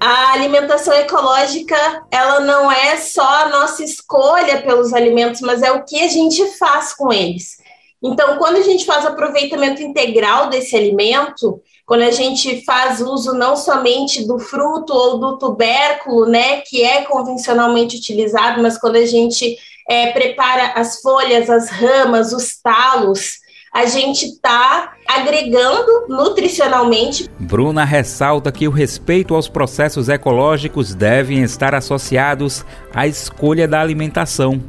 [0.00, 1.76] a alimentação ecológica
[2.10, 6.44] ela não é só a nossa escolha pelos alimentos, mas é o que a gente
[6.58, 7.58] faz com eles.
[8.02, 13.56] Então, quando a gente faz aproveitamento integral desse alimento, quando a gente faz uso não
[13.56, 19.58] somente do fruto ou do tubérculo, né, que é convencionalmente utilizado, mas quando a gente
[19.88, 23.38] é, prepara as folhas, as ramas, os talos,
[23.78, 27.30] a gente está agregando nutricionalmente.
[27.38, 34.60] Bruna ressalta que o respeito aos processos ecológicos devem estar associados à escolha da alimentação.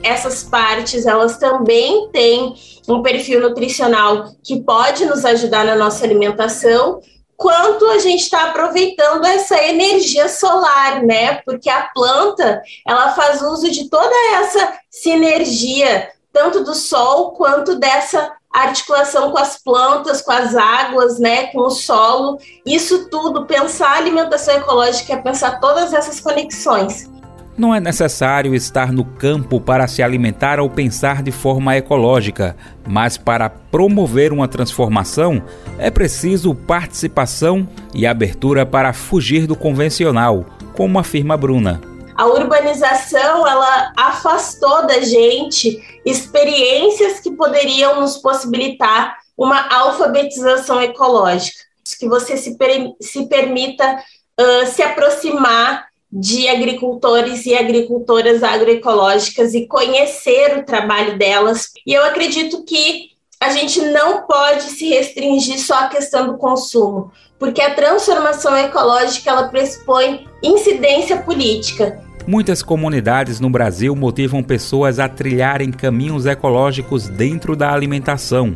[0.00, 2.54] Essas partes, elas também têm
[2.88, 7.00] um perfil nutricional que pode nos ajudar na nossa alimentação,
[7.36, 11.40] quanto a gente está aproveitando essa energia solar, né?
[11.44, 18.30] Porque a planta, ela faz uso de toda essa sinergia tanto do sol quanto dessa
[18.62, 22.38] articulação com as plantas, com as águas, né, com o solo.
[22.64, 27.10] Isso tudo, pensar alimentação ecológica é pensar todas essas conexões.
[27.56, 32.54] Não é necessário estar no campo para se alimentar ou pensar de forma ecológica,
[32.86, 35.42] mas para promover uma transformação
[35.78, 40.44] é preciso participação e abertura para fugir do convencional,
[40.74, 41.95] como afirma Bruna.
[42.16, 51.58] A urbanização ela afastou da gente experiências que poderiam nos possibilitar uma alfabetização ecológica,
[51.98, 54.02] que você se, per se permita
[54.40, 61.70] uh, se aproximar de agricultores e agricultoras agroecológicas e conhecer o trabalho delas.
[61.86, 67.12] E eu acredito que a gente não pode se restringir só à questão do consumo,
[67.38, 72.02] porque a transformação ecológica ela pressupõe incidência política.
[72.26, 78.52] Muitas comunidades no Brasil motivam pessoas a trilharem caminhos ecológicos dentro da alimentação.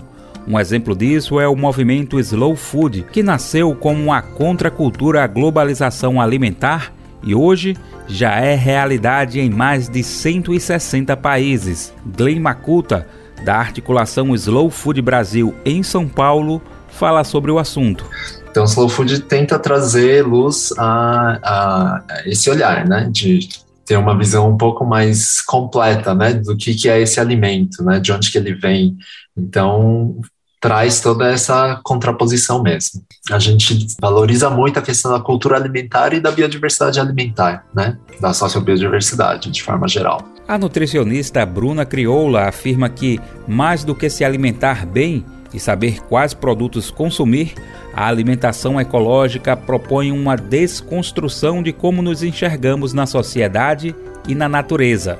[0.49, 6.21] Um exemplo disso é o movimento Slow Food, que nasceu como uma contracultura à globalização
[6.21, 6.93] alimentar
[7.23, 7.77] e hoje
[8.09, 11.95] já é realidade em mais de 160 países.
[12.05, 13.07] Glenn Macuta,
[13.45, 18.05] da articulação Slow Food Brasil em São Paulo, fala sobre o assunto.
[18.51, 23.49] Então, o Slow Food tenta trazer luz a, a, esse olhar, né, de
[23.87, 28.01] ter uma visão um pouco mais completa, né, do que, que é esse alimento, né,
[28.01, 28.97] de onde que ele vem.
[29.37, 30.21] Então,
[30.61, 33.03] traz toda essa contraposição mesmo.
[33.31, 37.97] A gente valoriza muito a questão da cultura alimentar e da biodiversidade alimentar, né?
[38.21, 40.23] Da sociobiodiversidade, de forma geral.
[40.47, 46.35] A nutricionista Bruna Crioula afirma que, mais do que se alimentar bem e saber quais
[46.35, 47.55] produtos consumir,
[47.93, 53.95] a alimentação ecológica propõe uma desconstrução de como nos enxergamos na sociedade
[54.29, 55.19] e na natureza.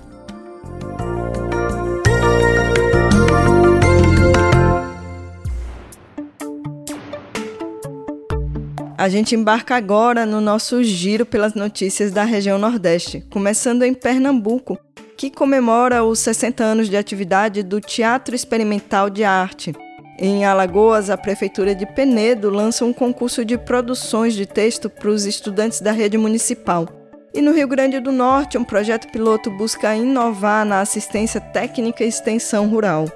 [9.07, 14.76] A gente embarca agora no nosso giro pelas notícias da região Nordeste, começando em Pernambuco,
[15.16, 19.72] que comemora os 60 anos de atividade do Teatro Experimental de Arte.
[20.18, 25.24] Em Alagoas, a Prefeitura de Penedo lança um concurso de produções de texto para os
[25.24, 26.88] estudantes da rede municipal.
[27.32, 32.09] E no Rio Grande do Norte, um projeto piloto busca inovar na assistência técnica e
[32.09, 33.07] extensão rural.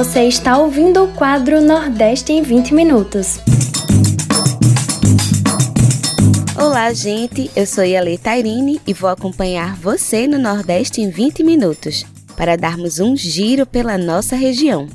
[0.00, 3.38] Você está ouvindo o quadro Nordeste em 20 Minutos.
[6.58, 7.50] Olá, gente.
[7.54, 12.98] Eu sou Yale Tairine e vou acompanhar você no Nordeste em 20 minutos para darmos
[12.98, 14.88] um giro pela nossa região.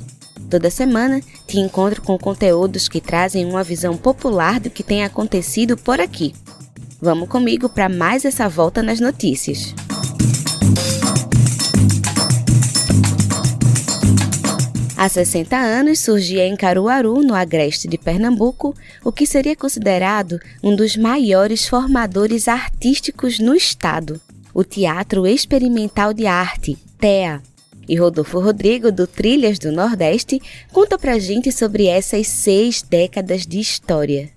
[0.50, 5.76] Toda semana te encontro com conteúdos que trazem uma visão popular do que tem acontecido
[5.76, 6.34] por aqui.
[7.00, 9.72] Vamos comigo para mais essa volta nas notícias.
[15.06, 20.74] Há 60 anos surgia em Caruaru, no agreste de Pernambuco, o que seria considerado um
[20.74, 24.20] dos maiores formadores artísticos no estado,
[24.52, 27.40] o Teatro Experimental de Arte, TEA.
[27.88, 30.42] E Rodolfo Rodrigo, do Trilhas do Nordeste,
[30.72, 34.35] conta pra gente sobre essas seis décadas de história.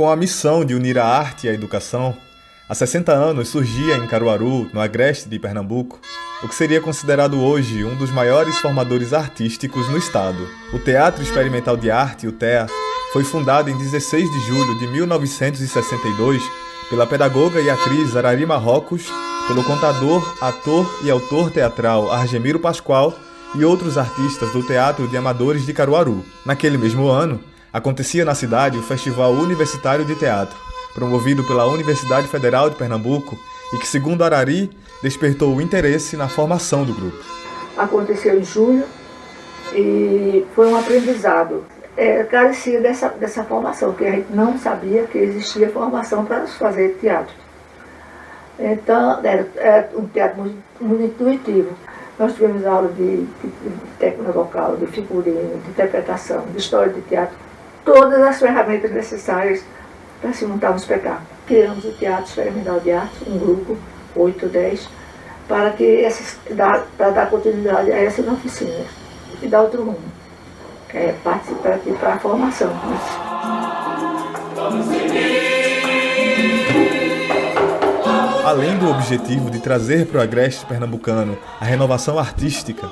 [0.00, 2.16] Com a missão de unir a arte e a educação,
[2.66, 6.00] há 60 anos surgia em Caruaru, no agreste de Pernambuco,
[6.42, 10.48] o que seria considerado hoje um dos maiores formadores artísticos no estado.
[10.72, 12.66] O Teatro Experimental de Arte, o TEA,
[13.12, 16.42] foi fundado em 16 de julho de 1962
[16.88, 19.04] pela pedagoga e atriz Arari Marrocos,
[19.48, 23.14] pelo contador, ator e autor teatral Argemiro Pascoal
[23.54, 26.24] e outros artistas do Teatro de Amadores de Caruaru.
[26.46, 27.38] Naquele mesmo ano,
[27.72, 30.56] acontecia na cidade o Festival Universitário de Teatro,
[30.94, 33.38] promovido pela Universidade Federal de Pernambuco
[33.72, 34.70] e que, segundo Arari,
[35.02, 37.18] despertou o interesse na formação do grupo.
[37.76, 38.84] Aconteceu em julho
[39.72, 41.64] e foi um aprendizado.
[41.96, 46.96] É, carecia dessa, dessa formação, porque a gente não sabia que existia formação para fazer
[47.00, 47.34] teatro.
[48.58, 51.70] Então, era, um teatro muito, muito, intuitivo.
[52.18, 57.00] Nós tivemos aula de, de, de técnica vocal, de figurino, de interpretação, de história de
[57.02, 57.34] teatro,
[57.84, 59.64] todas as ferramentas necessárias
[60.20, 61.26] para se montar um espetáculo.
[61.46, 63.76] Criamos o Teatro Experimental de Arte, um grupo,
[64.14, 64.88] 8, 10,
[65.48, 66.38] para, que essas,
[66.96, 68.86] para dar continuidade a essas oficinas
[69.42, 70.20] e dar outro rumo.
[70.92, 72.68] É, participar aqui para a formação.
[72.68, 72.98] Né?
[78.44, 82.90] Além do objetivo de trazer para o agreste pernambucano a renovação artística,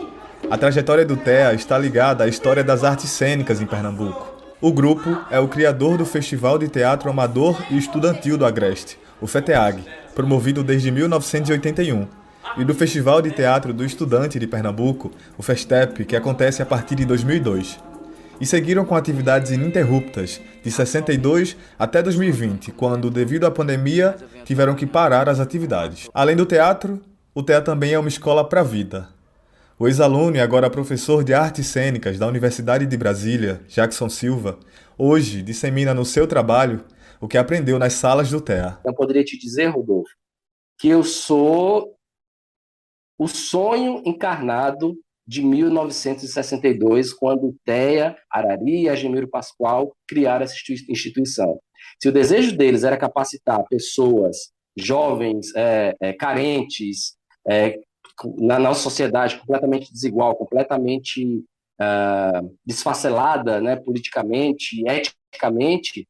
[0.48, 4.37] a trajetória do TEA está ligada à história das artes cênicas em Pernambuco.
[4.60, 9.26] O grupo é o criador do Festival de Teatro Amador e Estudantil do Agreste, o
[9.28, 9.84] FETEAG,
[10.16, 12.08] promovido desde 1981,
[12.56, 16.96] e do Festival de Teatro do Estudante de Pernambuco, o FESTEP, que acontece a partir
[16.96, 17.78] de 2002.
[18.40, 24.86] E seguiram com atividades ininterruptas, de 62 até 2020, quando, devido à pandemia, tiveram que
[24.86, 26.08] parar as atividades.
[26.12, 27.00] Além do teatro,
[27.32, 29.08] o TEA também é uma escola para a vida,
[29.78, 34.58] o ex-aluno e agora professor de artes cênicas da Universidade de Brasília, Jackson Silva,
[34.98, 36.84] hoje dissemina no seu trabalho
[37.20, 38.78] o que aprendeu nas salas do TEA.
[38.84, 40.10] Eu poderia te dizer, Rodolfo,
[40.80, 41.94] que eu sou
[43.16, 50.56] o sonho encarnado de 1962, quando TEA, Arari e Agemiro Pascoal criaram essa
[50.88, 51.60] instituição.
[52.02, 57.16] Se o desejo deles era capacitar pessoas jovens, é, é, carentes,
[57.46, 57.78] é,
[58.38, 61.44] na nossa sociedade completamente desigual, completamente
[61.80, 66.06] uh, desfacelada, né, politicamente, eticamente,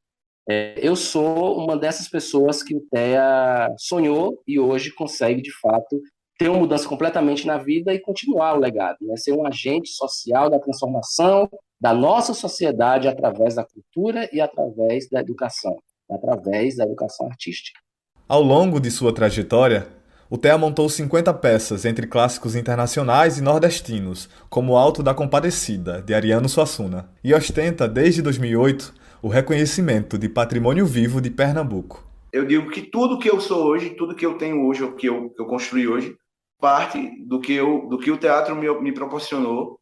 [0.50, 6.00] é, eu sou uma dessas pessoas que o TEA sonhou e hoje consegue, de fato,
[6.38, 10.48] ter uma mudança completamente na vida e continuar o legado, né, ser um agente social
[10.48, 15.76] da transformação da nossa sociedade através da cultura e através da educação,
[16.10, 17.78] através da educação artística.
[18.26, 19.86] Ao longo de sua trajetória,
[20.30, 26.12] o TEA montou 50 peças entre clássicos internacionais e nordestinos, como Alto da Compadecida, de
[26.12, 32.06] Ariano Suassuna, e ostenta, desde 2008, o reconhecimento de Patrimônio Vivo de Pernambuco.
[32.30, 35.08] Eu digo que tudo que eu sou hoje, tudo que eu tenho hoje, o que
[35.08, 36.14] eu, eu construí hoje,
[36.60, 39.80] parte do que, eu, do que o teatro me, me proporcionou,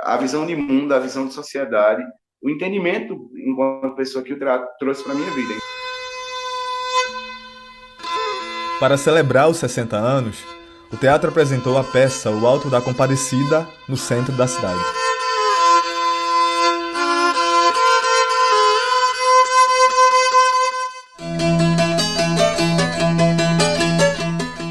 [0.00, 2.02] a visão de mundo, a visão de sociedade,
[2.42, 5.54] o entendimento enquanto pessoa que o teatro trouxe para minha vida.
[8.82, 10.38] Para celebrar os 60 anos,
[10.92, 15.01] o teatro apresentou a peça O Alto da Compadecida no centro da cidade.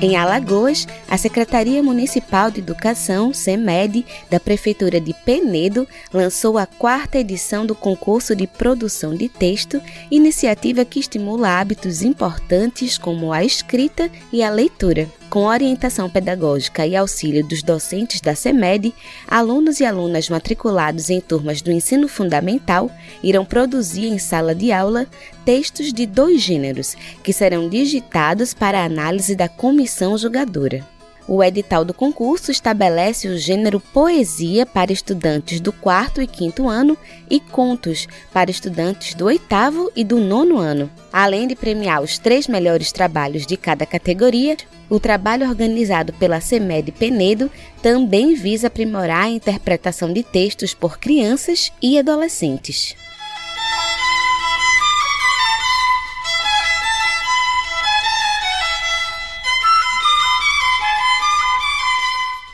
[0.02, 7.20] Em Alagoas, a Secretaria Municipal de Educação, SEMED, da Prefeitura de Penedo, lançou a quarta
[7.20, 9.80] edição do concurso de produção de texto,
[10.10, 15.08] iniciativa que estimula hábitos importantes como a escrita e a leitura.
[15.32, 18.94] Com orientação pedagógica e auxílio dos docentes da SEMED,
[19.26, 22.92] alunos e alunas matriculados em turmas do ensino fundamental
[23.24, 25.08] irão produzir em sala de aula
[25.46, 30.86] textos de dois gêneros, que serão digitados para análise da comissão julgadora.
[31.28, 36.98] O edital do concurso estabelece o gênero poesia para estudantes do quarto e quinto ano
[37.30, 40.90] e contos para estudantes do oitavo e do nono ano.
[41.14, 44.58] Além de premiar os três melhores trabalhos de cada categoria,
[44.90, 47.50] o trabalho organizado pela CEMED Penedo
[47.82, 52.96] também visa aprimorar a interpretação de textos por crianças e adolescentes.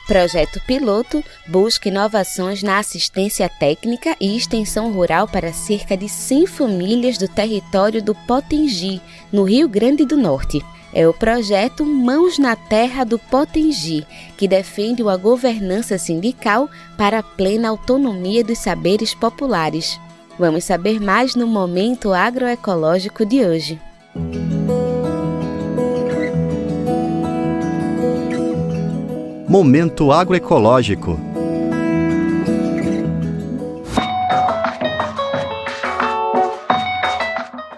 [0.07, 7.17] Projeto Piloto busca inovações na assistência técnica e extensão rural para cerca de 100 famílias
[7.17, 9.01] do território do Potengi,
[9.33, 10.63] no Rio Grande do Norte.
[10.93, 17.23] É o projeto Mãos na Terra do Potengi, que defende uma governança sindical para a
[17.23, 19.99] plena autonomia dos saberes populares.
[20.39, 23.79] Vamos saber mais no momento agroecológico de hoje.
[29.49, 31.17] Momento agroecológico.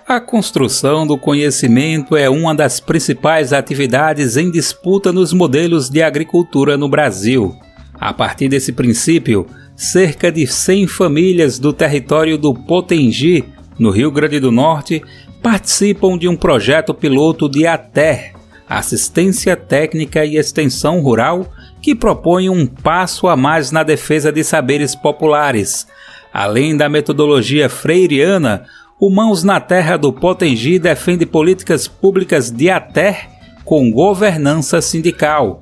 [0.08, 6.76] A construção do conhecimento é uma das principais atividades em disputa nos modelos de agricultura
[6.76, 7.56] no Brasil.
[7.94, 9.46] A partir desse princípio,
[9.76, 13.46] cerca de 100 famílias do território do Potengi,
[13.78, 15.04] no Rio Grande do Norte,
[15.40, 18.34] participam de um projeto piloto de ATER,
[18.68, 21.48] Assistência Técnica e Extensão Rural,
[21.82, 25.88] que propõe um passo a mais na defesa de saberes populares.
[26.34, 28.66] Além da metodologia freiriana,
[29.00, 33.30] o Mãos na Terra do Potengi defende políticas públicas de ATER
[33.64, 35.62] com governança sindical.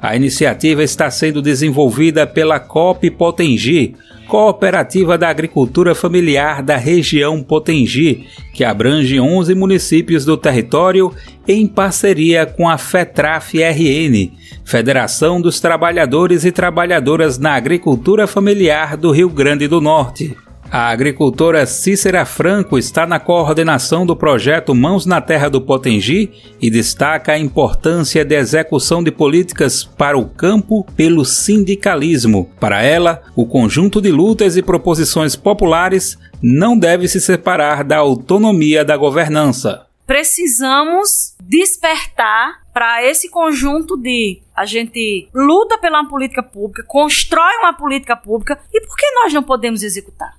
[0.00, 3.94] A iniciativa está sendo desenvolvida pela COP Potengi,
[4.28, 11.12] Cooperativa da Agricultura Familiar da região Potengi, que abrange 11 municípios do território
[11.46, 14.30] em parceria com a FETRAF-RN,
[14.64, 20.36] Federação dos Trabalhadores e Trabalhadoras na Agricultura Familiar do Rio Grande do Norte.
[20.70, 26.70] A agricultora Cícera Franco está na coordenação do projeto Mãos na Terra do Potengi e
[26.70, 32.52] destaca a importância da execução de políticas para o campo pelo sindicalismo.
[32.60, 38.84] Para ela, o conjunto de lutas e proposições populares não deve se separar da autonomia
[38.84, 39.86] da governança.
[40.06, 48.16] Precisamos despertar para esse conjunto de a gente luta pela política pública, constrói uma política
[48.16, 50.37] pública e por que nós não podemos executar?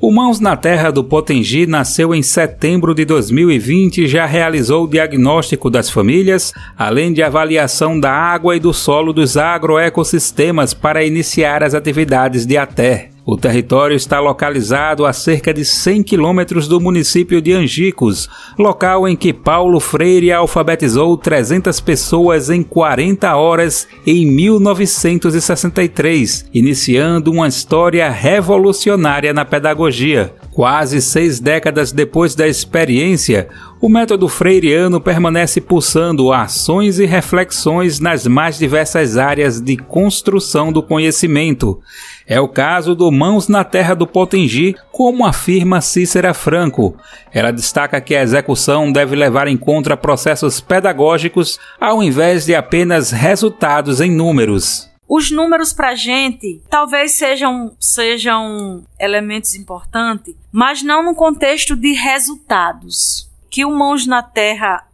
[0.00, 4.88] O Mãos na Terra do Potengi nasceu em setembro de 2020 e já realizou o
[4.88, 11.62] diagnóstico das famílias, além de avaliação da água e do solo dos agroecossistemas para iniciar
[11.62, 13.13] as atividades de ATER.
[13.26, 19.16] O território está localizado a cerca de 100 quilômetros do município de Angicos, local em
[19.16, 29.32] que Paulo Freire alfabetizou 300 pessoas em 40 horas em 1963, iniciando uma história revolucionária
[29.32, 30.34] na pedagogia.
[30.52, 33.48] Quase seis décadas depois da experiência,
[33.80, 40.82] o método freiriano permanece pulsando ações e reflexões nas mais diversas áreas de construção do
[40.82, 41.80] conhecimento.
[42.26, 46.96] É o caso do Mãos na Terra do Potengi, como afirma Cícera Franco.
[47.30, 53.10] Ela destaca que a execução deve levar em conta processos pedagógicos ao invés de apenas
[53.10, 54.90] resultados em números.
[55.06, 61.92] Os números para a gente talvez sejam, sejam elementos importantes, mas não no contexto de
[61.92, 63.30] resultados.
[63.50, 64.84] Que o Mãos na Terra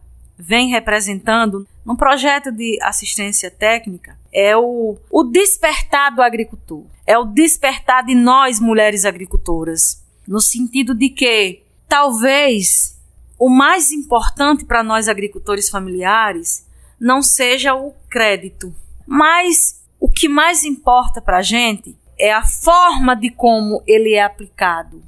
[0.41, 7.25] vem representando no projeto de assistência técnica é o, o despertar do agricultor, é o
[7.25, 12.99] despertar de nós, mulheres agricultoras, no sentido de que talvez
[13.37, 16.65] o mais importante para nós agricultores familiares
[16.99, 18.73] não seja o crédito,
[19.05, 24.23] mas o que mais importa para a gente é a forma de como ele é
[24.23, 25.03] aplicado.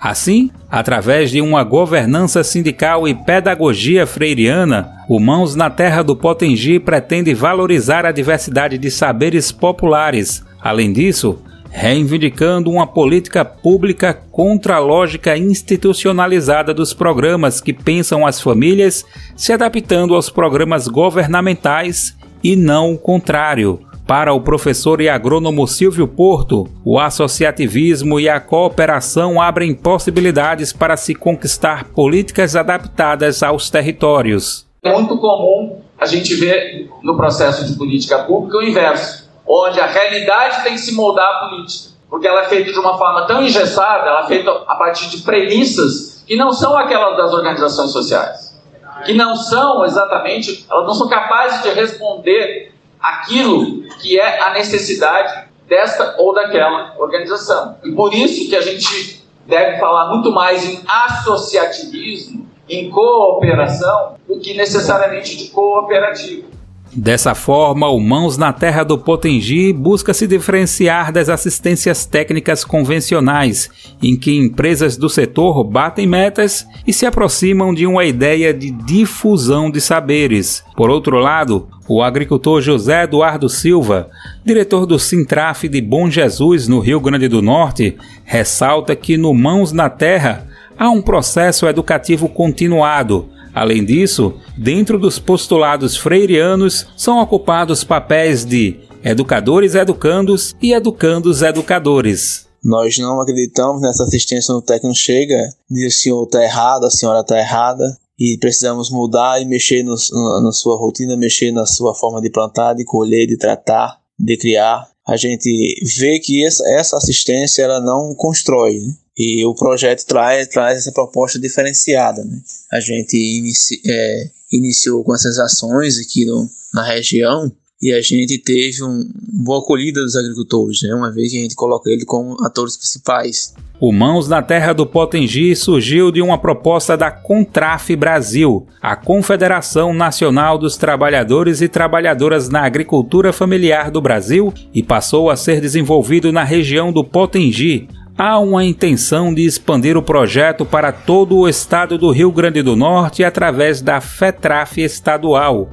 [0.00, 6.78] Assim, através de uma governança sindical e pedagogia freiriana, o Mãos na Terra do Potengi
[6.78, 10.44] pretende valorizar a diversidade de saberes populares.
[10.60, 11.40] Além disso,
[11.70, 19.04] reivindicando uma política pública contra a lógica institucionalizada dos programas que pensam as famílias
[19.36, 23.80] se adaptando aos programas governamentais e não o contrário.
[24.06, 30.96] Para o professor e agrônomo Silvio Porto, o associativismo e a cooperação abrem possibilidades para
[30.96, 34.64] se conquistar políticas adaptadas aos territórios.
[34.84, 39.86] É muito comum a gente ver no processo de política pública o inverso, onde a
[39.86, 43.42] realidade tem que se moldar a política, porque ela é feita de uma forma tão
[43.42, 48.56] engessada, ela é feita a partir de premissas que não são aquelas das organizações sociais,
[49.04, 52.65] que não são exatamente, elas não são capazes de responder
[53.08, 57.76] aquilo que é a necessidade desta ou daquela organização.
[57.84, 64.38] E por isso que a gente deve falar muito mais em associativismo, em cooperação, do
[64.40, 66.55] que necessariamente de cooperativo.
[66.96, 73.68] Dessa forma, o Mãos na Terra do Potengi busca se diferenciar das assistências técnicas convencionais,
[74.02, 79.70] em que empresas do setor batem metas e se aproximam de uma ideia de difusão
[79.70, 80.64] de saberes.
[80.74, 84.08] Por outro lado, o agricultor José Eduardo Silva,
[84.42, 87.94] diretor do Sintraf de Bom Jesus, no Rio Grande do Norte,
[88.24, 90.46] ressalta que no Mãos na Terra
[90.78, 98.78] há um processo educativo continuado Além disso, dentro dos postulados freirianos são ocupados papéis de
[99.02, 102.46] educadores educandos e educandos educadores.
[102.62, 105.40] Nós não acreditamos nessa assistência no técnico chega,
[105.70, 109.94] diz o senhor está errado, a senhora está errada, e precisamos mudar e mexer no,
[110.42, 114.86] na sua rotina, mexer na sua forma de plantar, de colher, de tratar, de criar.
[115.08, 118.92] A gente vê que essa, essa assistência ela não constrói, né?
[119.16, 122.22] E o projeto traz, traz essa proposta diferenciada.
[122.22, 122.38] Né?
[122.70, 127.50] A gente inici, é, iniciou com essas ações aqui no, na região
[127.80, 130.94] e a gente teve um, uma boa acolhida dos agricultores, né?
[130.94, 133.54] uma vez que a gente coloca ele como atores principais.
[133.78, 139.92] O Mãos na Terra do Potengi surgiu de uma proposta da Contraf Brasil, a Confederação
[139.92, 146.32] Nacional dos Trabalhadores e Trabalhadoras na Agricultura Familiar do Brasil, e passou a ser desenvolvido
[146.32, 147.86] na região do Potengi,
[148.16, 152.74] há uma intenção de expandir o projeto para todo o estado do Rio Grande do
[152.74, 155.68] Norte através da FETRAF estadual.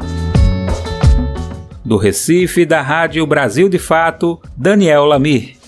[1.85, 5.62] Do Recife, da Rádio Brasil de Fato, Daniel Lamir.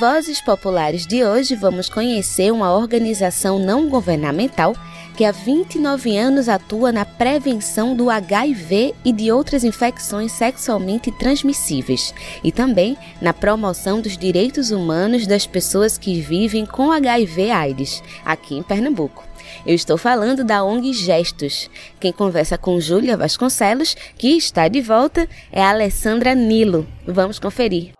[0.00, 4.74] Vozes Populares de hoje, vamos conhecer uma organização não governamental
[5.14, 12.14] que há 29 anos atua na prevenção do HIV e de outras infecções sexualmente transmissíveis
[12.42, 18.62] e também na promoção dos direitos humanos das pessoas que vivem com HIV/AIDS aqui em
[18.62, 19.22] Pernambuco.
[19.66, 21.68] Eu estou falando da ONG Gestos.
[22.00, 26.86] Quem conversa com Júlia Vasconcelos, que está de volta, é a Alessandra Nilo.
[27.06, 27.92] Vamos conferir.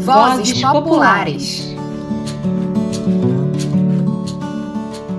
[0.00, 1.74] Vozes Populares.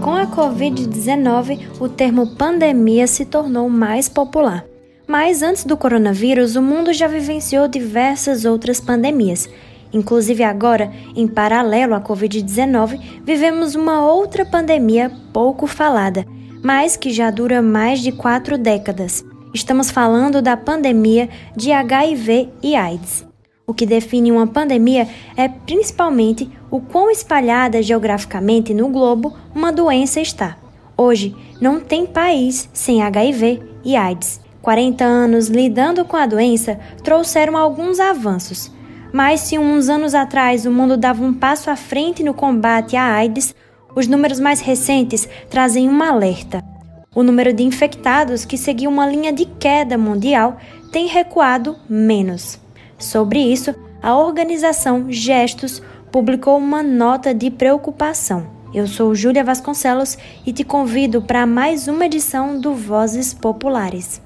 [0.02, 4.66] Com a Covid-19, o termo pandemia se tornou mais popular.
[5.08, 9.50] Mas antes do coronavírus, o mundo já vivenciou diversas outras pandemias.
[9.94, 16.26] Inclusive agora, em paralelo à Covid-19, vivemos uma outra pandemia pouco falada,
[16.64, 19.24] mas que já dura mais de quatro décadas.
[19.56, 23.26] Estamos falando da pandemia de HIV e AIDS.
[23.66, 30.20] O que define uma pandemia é principalmente o quão espalhada geograficamente no globo uma doença
[30.20, 30.58] está.
[30.98, 34.42] Hoje, não tem país sem HIV e AIDS.
[34.62, 38.70] 40 anos lidando com a doença trouxeram alguns avanços.
[39.14, 43.06] Mas se uns anos atrás o mundo dava um passo à frente no combate à
[43.06, 43.56] AIDS,
[43.96, 46.75] os números mais recentes trazem um alerta.
[47.16, 50.58] O número de infectados, que seguiu uma linha de queda mundial,
[50.92, 52.60] tem recuado menos.
[53.00, 58.46] Sobre isso, a organização Gestos publicou uma nota de preocupação.
[58.74, 64.22] Eu sou Júlia Vasconcelos e te convido para mais uma edição do Vozes Populares.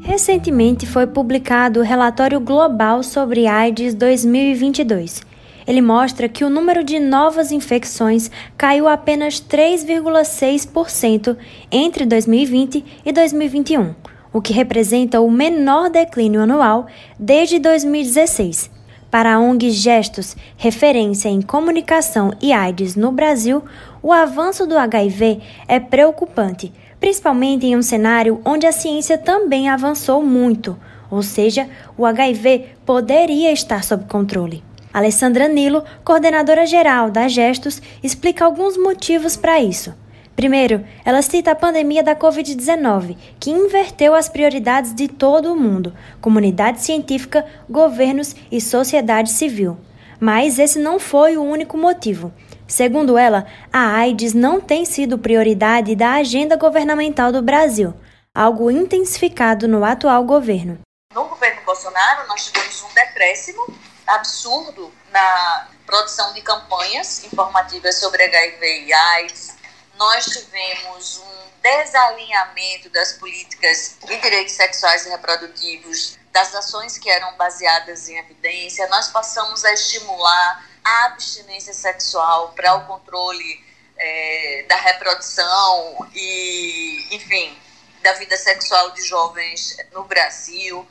[0.00, 5.34] Recentemente foi publicado o relatório global sobre AIDS 2022
[5.66, 11.36] ele mostra que o número de novas infecções caiu apenas 3,6%
[11.70, 13.94] entre 2020 e 2021,
[14.32, 16.86] o que representa o menor declínio anual
[17.18, 18.70] desde 2016.
[19.10, 23.62] Para a ONG Gestos, referência em comunicação e AIDS no Brasil,
[24.02, 30.22] o avanço do HIV é preocupante, principalmente em um cenário onde a ciência também avançou
[30.22, 30.76] muito,
[31.10, 34.62] ou seja, o HIV poderia estar sob controle.
[34.96, 39.94] Alessandra Nilo, coordenadora geral da Gestos, explica alguns motivos para isso.
[40.34, 45.94] Primeiro, ela cita a pandemia da Covid-19, que inverteu as prioridades de todo o mundo,
[46.18, 49.76] comunidade científica, governos e sociedade civil.
[50.18, 52.32] Mas esse não foi o único motivo.
[52.66, 57.92] Segundo ela, a AIDS não tem sido prioridade da agenda governamental do Brasil,
[58.34, 60.78] algo intensificado no atual governo.
[61.14, 68.84] No governo Bolsonaro, nós tivemos um decréscimo absurdo na produção de campanhas informativas sobre HIV
[68.84, 69.56] e AIDS.
[69.96, 77.34] Nós tivemos um desalinhamento das políticas de direitos sexuais e reprodutivos, das ações que eram
[77.36, 78.86] baseadas em evidência.
[78.88, 83.64] Nós passamos a estimular a abstinência sexual para o controle
[83.96, 87.58] é, da reprodução e, enfim,
[88.02, 90.86] da vida sexual de jovens no Brasil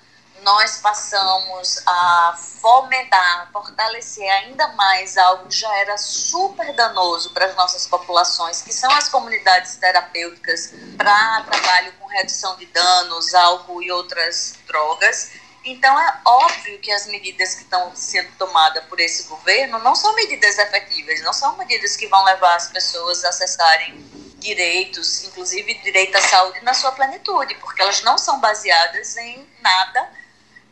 [0.46, 7.56] nós passamos a fomentar, fortalecer ainda mais algo que já era super danoso para as
[7.56, 13.92] nossas populações, que são as comunidades terapêuticas para trabalho com redução de danos, álcool e
[13.92, 15.32] outras drogas.
[15.64, 20.14] Então, é óbvio que as medidas que estão sendo tomadas por esse governo não são
[20.14, 24.00] medidas efetivas, não são medidas que vão levar as pessoas a acessarem
[24.38, 30.25] direitos, inclusive direito à saúde na sua plenitude, porque elas não são baseadas em nada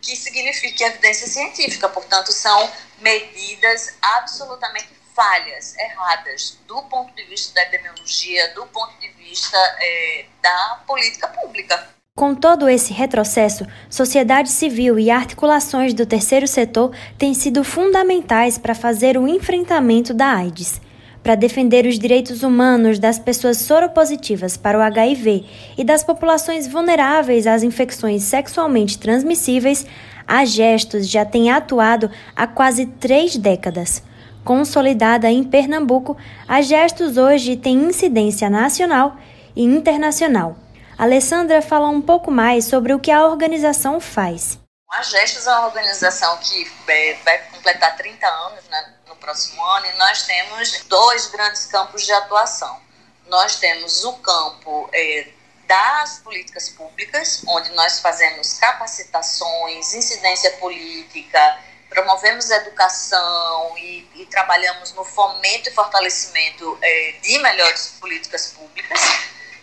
[0.04, 1.88] que signifique evidência científica.
[1.90, 9.10] Portanto, são medidas absolutamente falhas, erradas, do ponto de vista da epidemiologia, do ponto de
[9.10, 11.90] vista é, da política pública.
[12.16, 18.76] Com todo esse retrocesso, sociedade civil e articulações do terceiro setor têm sido fundamentais para
[18.76, 20.80] fazer o enfrentamento da AIDS.
[21.24, 25.46] Para defender os direitos humanos das pessoas soropositivas para o HIV
[25.78, 29.86] e das populações vulneráveis às infecções sexualmente transmissíveis,
[30.28, 34.04] a Gestos já tem atuado há quase três décadas.
[34.44, 39.16] Consolidada em Pernambuco, a Gestos hoje tem incidência nacional
[39.56, 40.58] e internacional
[40.98, 44.60] Alessandra fala um pouco mais sobre o que a organização faz.
[44.92, 48.94] A Gestos é uma organização que é, vai completar 30 anos né,
[49.24, 52.80] próximo ano e nós temos dois grandes campos de atuação.
[53.28, 55.30] Nós temos o campo é,
[55.66, 61.60] das políticas públicas, onde nós fazemos capacitações, incidência política,
[61.90, 69.00] promovemos educação e, e trabalhamos no fomento e fortalecimento é, de melhores políticas públicas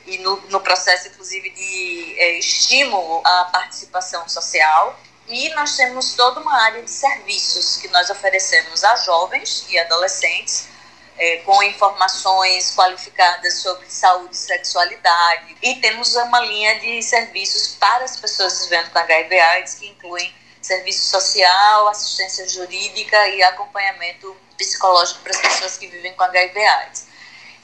[0.07, 4.99] e no, no processo, inclusive, de é, estímulo à participação social.
[5.31, 10.69] E nós temos toda uma área de serviços que nós oferecemos a jovens e adolescentes,
[11.17, 15.57] é, com informações qualificadas sobre saúde e sexualidade.
[15.63, 21.09] E temos uma linha de serviços para as pessoas vivendo com HIV/AIDS, que incluem serviço
[21.09, 27.07] social, assistência jurídica e acompanhamento psicológico para as pessoas que vivem com HIV/AIDS.